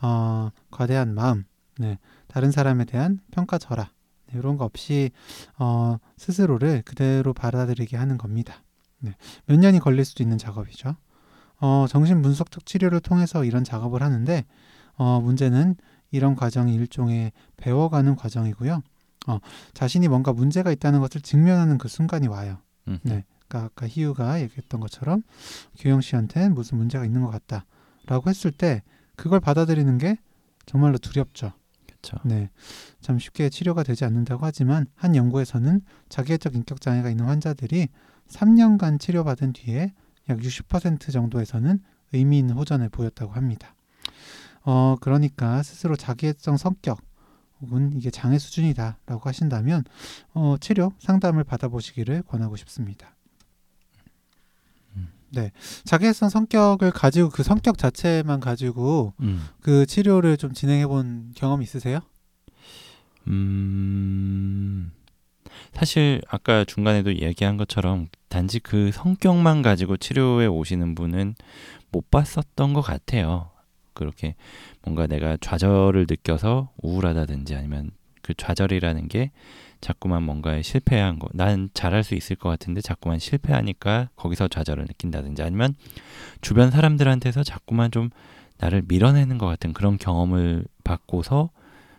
어, 0.01 0.51
거대한 0.71 1.17
마음, 1.17 1.43
네. 1.79 1.99
다른 2.29 2.53
사람에 2.53 2.85
대한 2.85 3.19
평가 3.33 3.59
절하 3.59 3.91
네, 4.29 4.39
이런 4.39 4.57
거 4.57 4.65
없이 4.65 5.11
어, 5.59 5.97
스스로를 6.17 6.83
그대로 6.85 7.33
받아들이게 7.33 7.97
하는 7.97 8.19
겁니다. 8.19 8.63
네. 9.01 9.17
몇 9.47 9.59
년이 9.59 9.81
걸릴 9.81 10.05
수도 10.05 10.23
있는 10.23 10.39
작업이죠. 10.39 10.95
어, 11.61 11.87
정신 11.89 12.23
분석적 12.23 12.67
치료를 12.67 13.01
통해서 13.01 13.45
이런 13.45 13.65
작업을 13.65 14.01
하는데 14.01 14.45
어, 14.95 15.21
문제는 15.21 15.75
이런 16.13 16.37
과정이 16.37 16.73
일종의 16.73 17.33
배워가는 17.57 18.15
과정이고요. 18.15 18.81
어, 19.27 19.39
자신이 19.73 20.07
뭔가 20.07 20.33
문제가 20.33 20.71
있다는 20.71 21.01
것을 21.01 21.21
직면하는 21.21 21.79
그 21.79 21.89
순간이 21.89 22.29
와요. 22.29 22.59
음. 22.87 23.01
네. 23.03 23.25
그러니까 23.55 23.65
아까 23.65 23.87
희우가 23.87 24.41
얘기했던 24.43 24.81
것처럼 24.81 25.23
규영 25.79 26.01
씨한테 26.01 26.49
무슨 26.49 26.79
문제가 26.79 27.05
있는 27.05 27.23
것 27.23 27.31
같다라고 27.31 28.29
했을 28.29 28.51
때 28.51 28.83
그걸 29.15 29.39
받아들이는 29.39 29.99
게 29.99 30.19
정말로 30.67 30.99
두렵죠. 30.99 31.53
그렇죠. 31.87 32.17
네. 32.25 32.51
참 33.01 33.19
쉽게 33.19 33.49
치료가 33.49 33.85
되지 33.85 34.05
않는다고 34.05 34.45
하지만 34.45 34.87
한 34.97 35.15
연구에서는 35.15 35.81
자기애적 36.09 36.57
인격 36.57 36.81
장애가 36.81 37.11
있는 37.11 37.27
환자들이 37.27 37.89
3년간 38.29 38.99
치료받은 38.99 39.53
뒤에 39.53 39.93
약 40.29 40.39
60% 40.39 41.13
정도에서는 41.13 41.81
의미 42.13 42.39
있는 42.39 42.57
호전을 42.57 42.89
보였다고 42.89 43.33
합니다. 43.33 43.75
어, 44.63 44.97
그러니까 45.01 45.63
스스로 45.63 45.95
자기애성 45.95 46.57
성격 46.57 46.99
혹은 47.61 47.93
이게 47.95 48.11
장애 48.11 48.39
수준이다라고 48.39 49.21
하신다면 49.29 49.85
어, 50.33 50.57
치료 50.61 50.93
상담을 50.99 51.45
받아보시기를 51.45 52.23
권하고 52.23 52.57
싶습니다. 52.57 53.14
음. 55.35 55.43
네, 55.43 55.53
자기애성 55.85 56.29
성격을 56.29 56.91
가지고 56.91 57.31
그 57.31 57.43
성격 57.43 57.79
자체만 57.79 58.41
가지고 58.41 59.15
음. 59.21 59.45
그 59.61 59.87
치료를 59.87 60.37
좀 60.37 60.53
진행해 60.53 60.87
본 60.87 61.33
경험 61.35 61.63
있으세요? 61.63 62.01
음. 63.27 64.93
사실 65.73 66.21
아까 66.29 66.65
중간에도 66.65 67.11
이야기한 67.11 67.57
것처럼 67.57 68.09
단지 68.29 68.61
그 68.61 68.91
성격만 68.93 69.63
가지고 69.63 69.97
치료에 69.97 70.47
오시는 70.47 70.95
분은 70.95 71.35
못 71.91 72.11
봤었던 72.11 72.73
것 72.73 72.81
같아요. 72.81 73.51
그렇게 73.93 74.35
뭔가 74.83 75.07
내가 75.07 75.37
좌절을 75.41 76.07
느껴서 76.09 76.71
우울하다든지 76.83 77.55
아니면 77.55 77.91
그 78.23 78.35
좌절이라는 78.35 79.09
게 79.09 79.31
자꾸만 79.85 80.23
뭔가에 80.23 80.63
실패한 80.63 81.19
거, 81.19 81.29
난 81.35 81.69
잘할 81.75 82.05
수 82.05 82.15
있을 82.15 82.37
것 82.37 82.49
같은데 82.49 82.81
자꾸만 82.81 83.19
실패하니까 83.19 84.09
거기서 84.17 84.49
좌절을 84.49 84.87
느낀다든지 84.87 85.43
아니면 85.43 85.75
주변 86.41 86.71
사람들한테서 86.71 87.43
자꾸만 87.43 87.91
좀 87.91 88.09
나를 88.57 88.83
밀어내는 88.89 89.37
것 89.37 89.45
같은 89.45 89.75
그런 89.75 89.99
경험을 89.99 90.65
받고서 90.85 91.51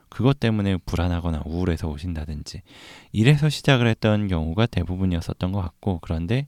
그것 0.09 0.39
때문에 0.39 0.77
불안하거나 0.77 1.43
우울해서 1.45 1.87
오신다든지 1.87 2.63
이래서 3.11 3.49
시작을 3.49 3.85
했던 3.85 4.27
경우가 4.29 4.65
대부분이었었던 4.65 5.51
것 5.51 5.61
같고 5.61 5.99
그런데 6.01 6.47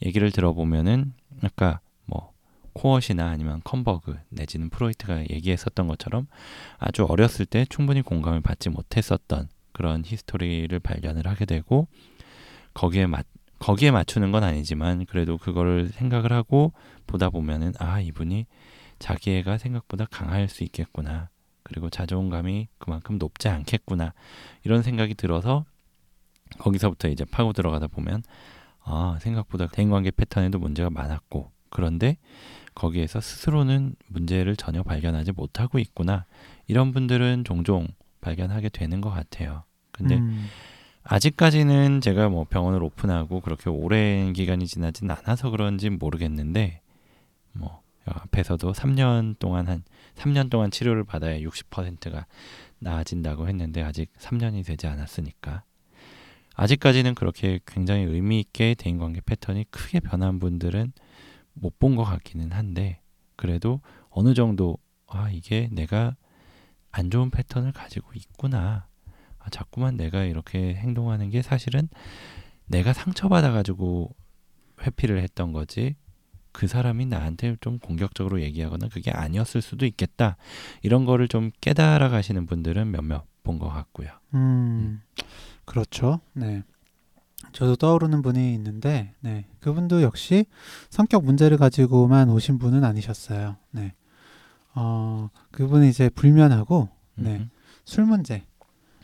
얘기를 0.00 0.32
들어보면은 0.32 1.12
아까 1.42 1.80
뭐 2.06 2.32
코헛이나 2.72 3.28
아니면 3.28 3.60
컨버그 3.64 4.16
내지는 4.30 4.70
프로이트가 4.70 5.28
얘기했었던 5.28 5.88
것처럼 5.88 6.26
아주 6.78 7.04
어렸을 7.04 7.44
때 7.44 7.66
충분히 7.68 8.00
공감을 8.00 8.40
받지 8.40 8.70
못했었던 8.70 9.50
그런 9.80 10.02
history를 10.04 10.78
발견을 10.78 11.26
하게 11.26 11.46
되고 11.46 11.88
거기에 12.74 13.06
맞 13.06 13.24
거기에 13.60 13.90
맞추는 13.90 14.30
건 14.30 14.44
아니지만 14.44 15.06
그래도 15.06 15.38
그거를 15.38 15.88
생각을 15.88 16.34
하고 16.34 16.74
보다 17.06 17.30
보면은 17.30 17.72
아 17.78 17.98
이분이 17.98 18.44
자기애가 18.98 19.56
생각보다 19.56 20.04
강할 20.04 20.48
수 20.48 20.64
있겠구나. 20.64 21.30
그리고 21.62 21.88
자존감이 21.88 22.68
그만큼 22.76 23.16
높지 23.16 23.48
않겠구나. 23.48 24.12
이런 24.64 24.82
생각이 24.82 25.14
들어서 25.14 25.64
거기서부터 26.58 27.08
이제 27.08 27.24
파고 27.24 27.54
들어가다 27.54 27.86
보면 27.86 28.22
아 28.80 29.16
생각보다 29.22 29.66
대인관계 29.68 30.10
패턴에도 30.10 30.58
문제가 30.58 30.90
많았고 30.90 31.52
그런데 31.70 32.18
거기에서 32.74 33.22
스스로는 33.22 33.94
문제를 34.08 34.56
전혀 34.56 34.82
발견하지 34.82 35.32
못하고 35.32 35.78
있구나. 35.78 36.26
이런 36.66 36.92
분들은 36.92 37.44
종종 37.44 37.88
발견하게 38.20 38.68
되는 38.68 39.00
것 39.00 39.08
같아요. 39.08 39.64
근데 40.00 40.16
음. 40.16 40.46
아직까지는 41.02 42.00
제가 42.00 42.28
뭐 42.28 42.44
병원을 42.44 42.82
오픈하고 42.82 43.40
그렇게 43.40 43.70
오랜 43.70 44.32
기간이 44.32 44.66
지나진 44.66 45.10
않아서 45.10 45.50
그런지 45.50 45.90
모르겠는데 45.90 46.80
뭐 47.52 47.82
앞에서도 48.04 48.72
3년 48.72 49.38
동안 49.38 49.68
한 49.68 49.82
3년 50.16 50.50
동안 50.50 50.70
치료를 50.70 51.04
받아야 51.04 51.38
60%가 51.38 52.26
나아진다고 52.78 53.48
했는데 53.48 53.82
아직 53.82 54.10
3년이 54.18 54.64
되지 54.64 54.86
않았으니까 54.86 55.62
아직까지는 56.56 57.14
그렇게 57.14 57.60
굉장히 57.66 58.02
의미 58.04 58.40
있게 58.40 58.74
대인관계 58.74 59.20
패턴이 59.22 59.66
크게 59.70 60.00
변한 60.00 60.38
분들은 60.38 60.92
못 61.54 61.78
본 61.78 61.96
것 61.96 62.04
같기는 62.04 62.52
한데 62.52 63.00
그래도 63.36 63.80
어느 64.10 64.34
정도 64.34 64.76
아 65.06 65.30
이게 65.30 65.68
내가 65.72 66.16
안 66.90 67.10
좋은 67.10 67.30
패턴을 67.30 67.72
가지고 67.72 68.12
있구나 68.14 68.86
아, 69.40 69.50
자꾸만 69.50 69.96
내가 69.96 70.24
이렇게 70.24 70.74
행동하는 70.74 71.30
게 71.30 71.42
사실은 71.42 71.88
내가 72.66 72.92
상처받아 72.92 73.50
가지고 73.52 74.14
회피를 74.82 75.22
했던 75.22 75.52
거지 75.52 75.96
그 76.52 76.66
사람이 76.66 77.06
나한테 77.06 77.56
좀 77.60 77.78
공격적으로 77.78 78.42
얘기하거나 78.42 78.88
그게 78.88 79.10
아니었을 79.10 79.62
수도 79.62 79.86
있겠다 79.86 80.36
이런 80.82 81.04
거를 81.04 81.28
좀 81.28 81.50
깨달아 81.60 82.08
가시는 82.08 82.46
분들은 82.46 82.90
몇몇 82.90 83.24
본 83.42 83.58
것 83.58 83.68
같고요. 83.68 84.10
음, 84.34 85.00
그렇죠. 85.64 86.20
네. 86.34 86.62
저도 87.52 87.74
떠오르는 87.76 88.20
분이 88.22 88.52
있는데, 88.54 89.14
네. 89.20 89.46
그분도 89.60 90.02
역시 90.02 90.44
성격 90.90 91.24
문제를 91.24 91.56
가지고만 91.56 92.28
오신 92.28 92.58
분은 92.58 92.84
아니셨어요. 92.84 93.56
네. 93.70 93.94
어, 94.74 95.30
그분이 95.50 95.88
이제 95.88 96.10
불면하고, 96.10 96.90
네. 97.16 97.36
음흠. 97.36 97.48
술 97.86 98.04
문제. 98.04 98.44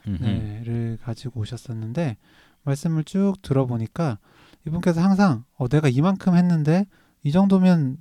네,를 0.06 0.98
가지고 1.02 1.40
오셨었는데, 1.40 2.16
말씀을 2.64 3.04
쭉 3.04 3.34
들어보니까 3.42 4.18
이분께서 4.66 5.00
항상, 5.00 5.44
어, 5.56 5.68
내가 5.68 5.88
이만큼 5.88 6.34
했는데, 6.36 6.86
이 7.22 7.32
정도면 7.32 7.98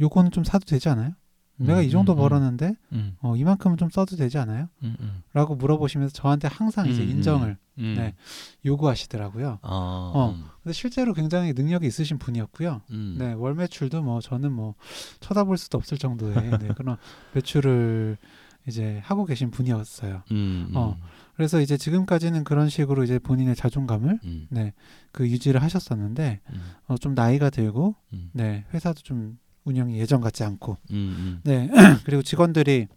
요거는 0.00 0.30
좀 0.30 0.44
사도 0.44 0.64
되지 0.64 0.88
않아요? 0.88 1.12
내가 1.58 1.80
이 1.80 1.86
음, 1.86 1.90
정도 1.90 2.12
음, 2.12 2.18
음. 2.18 2.20
벌었는데, 2.20 2.74
음, 2.92 3.16
어, 3.20 3.34
이만큼은 3.34 3.78
좀 3.78 3.88
써도 3.88 4.16
되지 4.16 4.36
않아요? 4.38 4.68
음, 4.82 4.96
음. 5.00 5.22
라고 5.32 5.54
물어보시면서 5.54 6.12
저한테 6.12 6.48
항상 6.48 6.86
이제 6.86 7.02
음, 7.02 7.08
음. 7.08 7.10
인정을 7.10 7.56
음. 7.78 7.94
네. 7.96 8.14
요구하시더라고요. 8.64 9.58
어, 9.62 10.12
어. 10.14 10.34
음, 10.36 10.44
근데 10.62 10.72
실제로 10.74 11.14
굉장히 11.14 11.54
능력이 11.54 11.86
있으신 11.86 12.18
분이었고요. 12.18 12.82
음. 12.90 13.16
네, 13.18 13.32
월 13.32 13.54
매출도 13.54 14.02
뭐 14.02 14.20
저는 14.20 14.52
뭐 14.52 14.74
쳐다볼 15.20 15.56
수도 15.56 15.78
없을 15.78 15.96
정도의 15.96 16.34
네, 16.58 16.68
그런 16.76 16.96
매출을 17.32 18.18
이제 18.66 19.00
하고 19.04 19.24
계신 19.24 19.50
분이었어요. 19.50 20.22
음, 20.32 20.66
음. 20.70 20.72
어. 20.76 20.96
그래서 21.36 21.60
이제 21.60 21.76
지금까지는 21.76 22.44
그런 22.44 22.70
식으로 22.70 23.04
이제 23.04 23.18
본인의 23.18 23.56
자존감을 23.56 24.20
음, 24.24 24.46
네, 24.50 24.72
그 25.12 25.28
유지를 25.28 25.62
하셨었는데 25.62 26.40
음, 26.50 26.60
어, 26.88 26.96
좀 26.96 27.14
나이가 27.14 27.50
들고 27.50 27.94
음, 28.14 28.30
네, 28.32 28.64
회사도 28.72 29.02
좀 29.02 29.38
운영이 29.64 29.98
예전 29.98 30.22
같지 30.22 30.44
않고 30.44 30.78
음, 30.92 30.96
음. 30.96 31.40
네, 31.44 31.68
그리고 32.04 32.22
직원들이 32.22 32.88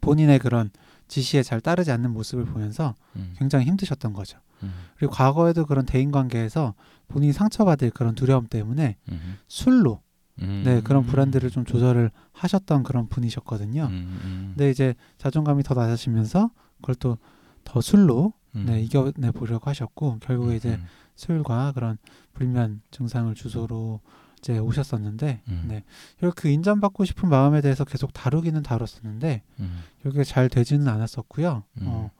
본인의 0.00 0.40
그런 0.40 0.70
지시에 1.06 1.44
잘 1.44 1.60
따르지 1.60 1.92
않는 1.92 2.12
모습을 2.12 2.44
보면서 2.44 2.96
음, 3.14 3.34
굉장히 3.38 3.66
힘드셨던 3.66 4.14
거죠. 4.14 4.38
음, 4.64 4.72
그리고 4.96 5.12
과거에도 5.12 5.64
그런 5.64 5.86
대인 5.86 6.10
관계에서 6.10 6.74
본인이 7.06 7.32
상처받을 7.32 7.90
그런 7.90 8.16
두려움 8.16 8.48
때문에 8.48 8.96
음, 9.12 9.38
술로 9.46 10.02
음. 10.42 10.62
네 10.64 10.80
그런 10.80 11.06
브랜드를 11.06 11.50
좀 11.50 11.64
조절을 11.64 12.10
하셨던 12.32 12.82
그런 12.82 13.08
분이셨거든요. 13.08 13.88
근데 13.88 14.70
이제 14.70 14.94
자존감이 15.18 15.62
더 15.62 15.74
낮아지면서 15.74 16.50
그걸 16.78 16.94
또 16.96 17.18
더 17.64 17.80
술로 17.80 18.32
음. 18.56 18.64
네 18.66 18.82
이겨내 18.82 19.30
보려고 19.32 19.70
하셨고 19.70 20.18
결국에 20.20 20.56
이제 20.56 20.74
음, 20.74 20.84
술과 21.14 21.72
그런 21.72 21.98
불면 22.32 22.82
증상을 22.90 23.32
주소로 23.34 24.00
이제 24.38 24.58
오셨었는데 24.58 25.42
음, 25.48 25.64
네 25.68 25.84
그리고 26.18 26.34
그 26.36 26.48
인정받고 26.48 27.04
싶은 27.04 27.28
마음에 27.28 27.60
대해서 27.60 27.84
계속 27.84 28.12
다루기는 28.12 28.62
다뤘었는데 28.62 29.42
음, 29.60 29.82
결국에 30.02 30.24
잘 30.24 30.48
되지는 30.48 30.88
않았었고요. 30.88 31.64
음. 31.80 31.86
어, 31.86 32.10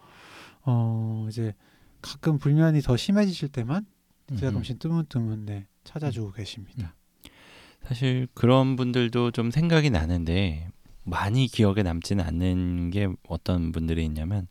어 0.63 1.27
이제 1.29 1.55
가끔 2.03 2.39
불면이 2.39 2.83
더 2.83 2.97
심해지실 2.97 3.49
때만 3.49 3.87
음. 4.33 4.37
가끔씩 4.37 4.79
뜨문뜨문 4.79 5.47
네, 5.47 5.67
찾아주고 5.85 6.33
계십니다. 6.33 6.95
사실 7.83 8.29
그런 8.35 8.77
분들도 8.77 9.31
좀 9.31 9.51
생각이 9.51 9.91
나는데 9.91 10.69
많이 11.05 11.47
기억에 11.47 11.83
남지는 11.83 12.25
않는 12.25 12.91
게 12.91 13.09
어떤 13.29 13.73
분들이 13.73 14.05
있냐면 14.05 14.47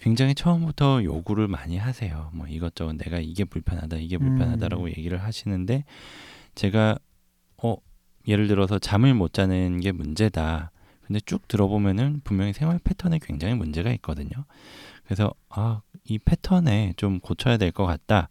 굉장히 0.00 0.34
처음부터 0.34 1.02
요구를 1.04 1.48
많이 1.48 1.76
하세요. 1.76 2.30
뭐 2.32 2.46
이것저것 2.46 2.94
내가 2.94 3.18
이게 3.18 3.44
불편하다, 3.44 3.96
이게 3.96 4.16
불편하다라고 4.18 4.84
음. 4.84 4.88
얘기를 4.90 5.22
하시는데 5.22 5.84
제가 6.54 6.98
어 7.62 7.76
예를 8.26 8.46
들어서 8.48 8.78
잠을 8.78 9.14
못 9.14 9.32
자는 9.32 9.80
게 9.80 9.92
문제다. 9.92 10.70
근데 11.02 11.20
쭉 11.20 11.48
들어보면은 11.48 12.20
분명히 12.22 12.52
생활 12.52 12.78
패턴에 12.78 13.18
굉장히 13.22 13.54
문제가 13.54 13.90
있거든요. 13.92 14.44
그래서 15.04 15.32
아 15.48 15.80
이 16.10 16.18
패턴에 16.18 16.94
좀 16.96 17.20
고쳐야 17.20 17.58
될 17.58 17.70
것 17.70 17.84
같다. 17.84 18.28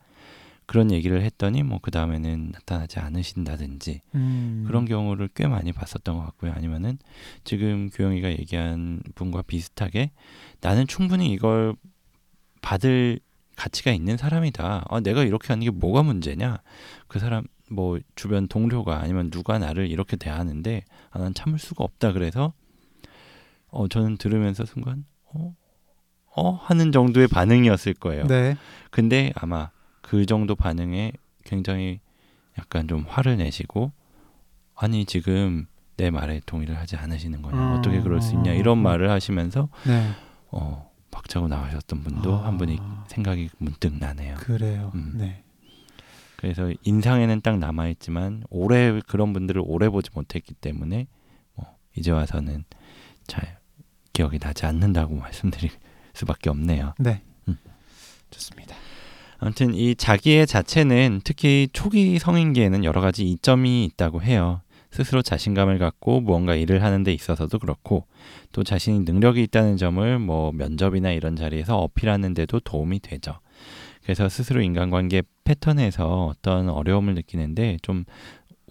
그런 0.68 0.92
얘기를 0.92 1.24
했더니 1.24 1.64
뭐 1.64 1.80
그 1.88 1.92
다음에는 1.92 2.52
나타나지 2.52 3.00
않으신다든지 3.00 4.02
음. 4.16 4.66
그런 4.68 4.84
경우를 4.84 5.30
꽤 5.34 5.48
많이 5.48 5.72
봤었던 5.72 6.18
것 6.18 6.26
같고요. 6.26 6.52
아니면은 6.52 6.98
지금 7.46 7.90
교영이가 7.90 8.32
얘기한 8.32 9.02
분과 9.16 9.44
비슷하게 9.44 10.12
나는 10.60 10.86
충분히 10.86 11.32
이걸 11.32 11.76
받을 12.62 13.22
가치가 13.56 13.92
있는 13.92 14.18
사람이다. 14.18 14.86
아, 14.90 15.00
내가 15.00 15.24
이렇게 15.24 15.48
하는 15.48 15.64
게 15.64 15.72
뭐가 15.72 16.04
문제냐? 16.04 16.62
그 17.08 17.20
사람 17.20 17.46
뭐 17.72 18.00
주변 18.16 18.50
동료가 18.50 19.00
아니면 19.00 19.32
누가 19.32 19.58
나를 19.58 19.90
이렇게 19.90 20.18
대하는데 20.18 20.84
아, 21.12 21.20
난 21.20 21.34
참을 21.34 21.58
수가 21.58 21.86
없다. 21.86 22.12
그래서 22.12 22.52
어 23.70 23.88
저는 23.88 24.18
들으면서 24.18 24.66
순간 24.66 25.06
어? 25.34 25.56
어 26.36 26.52
하는 26.52 26.92
정도의 26.92 27.28
반응이었을 27.30 27.94
거예요. 27.94 28.28
네. 28.28 28.58
근데 28.92 29.32
아마 29.36 29.72
그 30.08 30.26
정도 30.26 30.56
반응에 30.56 31.12
굉장히 31.44 32.00
약간 32.58 32.88
좀 32.88 33.04
화를 33.08 33.36
내시고 33.38 33.92
아니 34.74 35.06
지금 35.06 35.68
내 35.98 36.12
말에 36.12 36.40
동의를 36.46 36.78
하지 36.78 36.96
않으시는 36.96 37.42
거냐 37.42 37.74
어. 37.74 37.78
어떻게 37.78 38.00
그럴 38.00 38.22
수 38.22 38.34
있냐 38.36 38.54
이런 38.54 38.78
말을 38.78 39.10
하시면서 39.12 39.68
네. 39.86 40.10
어 40.50 40.90
박차고 41.12 41.50
나가셨던 41.50 42.04
분도 42.04 42.36
아. 42.36 42.46
한 42.46 42.58
분이 42.58 42.80
생각이 43.08 43.50
문득 43.58 43.98
나네요. 43.98 44.36
그래요. 44.36 44.92
음. 44.96 45.16
네. 45.16 45.44
그래서 46.38 46.72
인상에는 46.84 47.42
딱 47.42 47.58
남아 47.58 47.90
있지만 47.90 48.44
오래 48.50 49.02
그런 49.08 49.34
분들을 49.34 49.62
오래 49.66 49.90
보지 49.90 50.12
못했기 50.14 50.54
때문에 50.54 51.08
뭐 51.56 51.66
이제 51.98 52.12
와서는 52.12 52.64
잘 53.26 53.60
기억이 54.14 54.40
나지 54.40 54.66
않는다고 54.66 55.16
말씀드릴 55.20 55.70
수밖에 56.14 56.50
없네요. 56.50 56.94
네. 56.98 57.24
음. 57.50 57.58
좋습니다. 58.30 58.74
아무튼 59.40 59.74
이 59.76 59.96
자기의 59.96 60.48
자체는 60.48 61.22
특히 61.24 61.70
초기 61.74 62.18
성인기에는 62.20 62.84
여러 62.84 63.02
가지 63.02 63.24
이점이 63.24 63.86
있다고 63.86 64.22
해요. 64.22 64.62
스스로 64.92 65.22
자신감을 65.22 65.78
갖고 65.78 66.22
무언가 66.22 66.56
일을 66.56 66.82
하는 66.82 67.04
데 67.04 67.14
있어서도 67.14 67.60
그렇고 67.60 68.06
또 68.52 68.64
자신이 68.64 69.02
능력이 69.02 69.44
있다는 69.44 69.78
점을 69.78 70.20
뭐 70.20 70.52
면접이나 70.54 71.12
이런 71.12 71.36
자리에서 71.36 71.78
어필하는 71.78 72.34
데도 72.34 72.62
도움이 72.62 73.00
되죠. 73.02 73.40
그래서 74.04 74.30
스스로 74.30 74.62
인간관계 74.62 75.24
패턴에서 75.44 76.28
어떤 76.28 76.70
어려움을 76.70 77.14
느끼는데 77.14 77.78
좀 77.82 78.06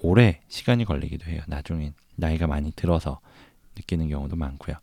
오래 0.03 0.41
시간이 0.49 0.85
걸리기도 0.85 1.31
해요. 1.31 1.43
나중에 1.47 1.93
나이가 2.17 2.47
많이 2.47 2.73
들어서 2.73 3.21
느끼는 3.77 4.09
경우도 4.09 4.37
많고요. 4.37 4.77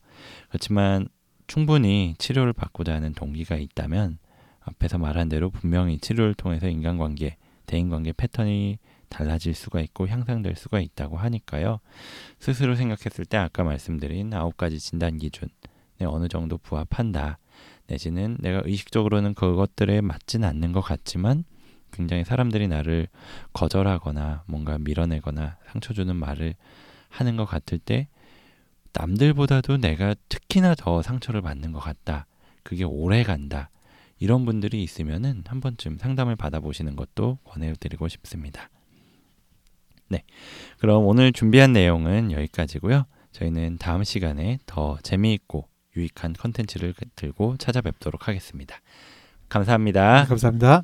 그렇지만 0.50 1.08
충분히 1.48 2.16
치료를 2.20 2.54
받고자 2.54 2.94
하는 2.94 3.14
동기가 3.14 3.56
있다면 3.58 4.20
앞에서 4.66 4.98
말한 4.98 5.30
대로 5.30 5.50
분명히 5.50 5.98
치료를 5.98 6.34
통해서 6.34 6.68
인간관계, 6.68 7.38
대인관계 7.66 8.14
패턴이 8.14 8.80
달라질 9.10 9.54
수가 9.54 9.80
있고 9.82 10.08
향상될 10.08 10.56
수가 10.56 10.80
있다고 10.80 11.18
하니까요. 11.18 11.80
스스로 12.40 12.76
생각했을 12.76 13.26
때 13.26 13.38
아까 13.38 13.64
말씀드린 13.64 14.34
아홉 14.34 14.58
가지 14.58 14.80
진단 14.80 15.18
기준에 15.18 15.50
어느 16.06 16.28
정도 16.28 16.58
부합한다. 16.58 17.38
내지는 17.88 18.38
내가 18.40 18.62
의식적으로는 18.66 19.36
그것들에 19.36 20.02
맞진 20.02 20.44
않는 20.44 20.72
것 20.72 20.82
같지만 20.82 21.44
굉장히 21.92 22.24
사람들이 22.24 22.68
나를 22.68 23.08
거절하거나 23.54 24.44
뭔가 24.48 24.80
밀어내거나 24.80 25.58
상처 25.72 25.94
주는 25.94 26.16
말을 26.16 26.56
하는 27.10 27.38
것 27.38 27.46
같을 27.46 27.78
때 27.78 28.08
남들보다도 28.94 29.78
내가 29.78 30.16
특히나 30.30 30.76
더 30.76 31.02
상처를 31.02 31.42
받는 31.42 31.72
것 31.72 31.80
같다. 31.80 32.26
그게 32.64 32.84
오래 32.84 33.24
간다. 33.24 33.70
이런 34.24 34.46
분들이 34.46 34.82
있으면은 34.84 35.44
한 35.48 35.60
번쯤 35.60 35.98
상담을 35.98 36.38
받아보시는 36.38 36.96
것도 36.96 37.40
권해드리고 37.44 38.08
싶습니다. 38.08 38.70
네. 40.08 40.24
그럼 40.80 41.06
오늘 41.06 41.34
준비한 41.34 41.74
내용은 41.74 42.32
여기까지고요. 42.32 43.06
저희는 43.34 43.80
다음 43.80 44.06
시간에 44.06 44.60
더 44.66 44.98
재미있고 45.04 45.68
유익한 45.98 46.32
컨텐츠를 46.40 46.94
들고 47.18 47.58
찾아뵙도록 47.58 48.30
하겠습니다. 48.30 48.80
감사합니다. 49.50 50.24
감사합니다. 50.28 50.84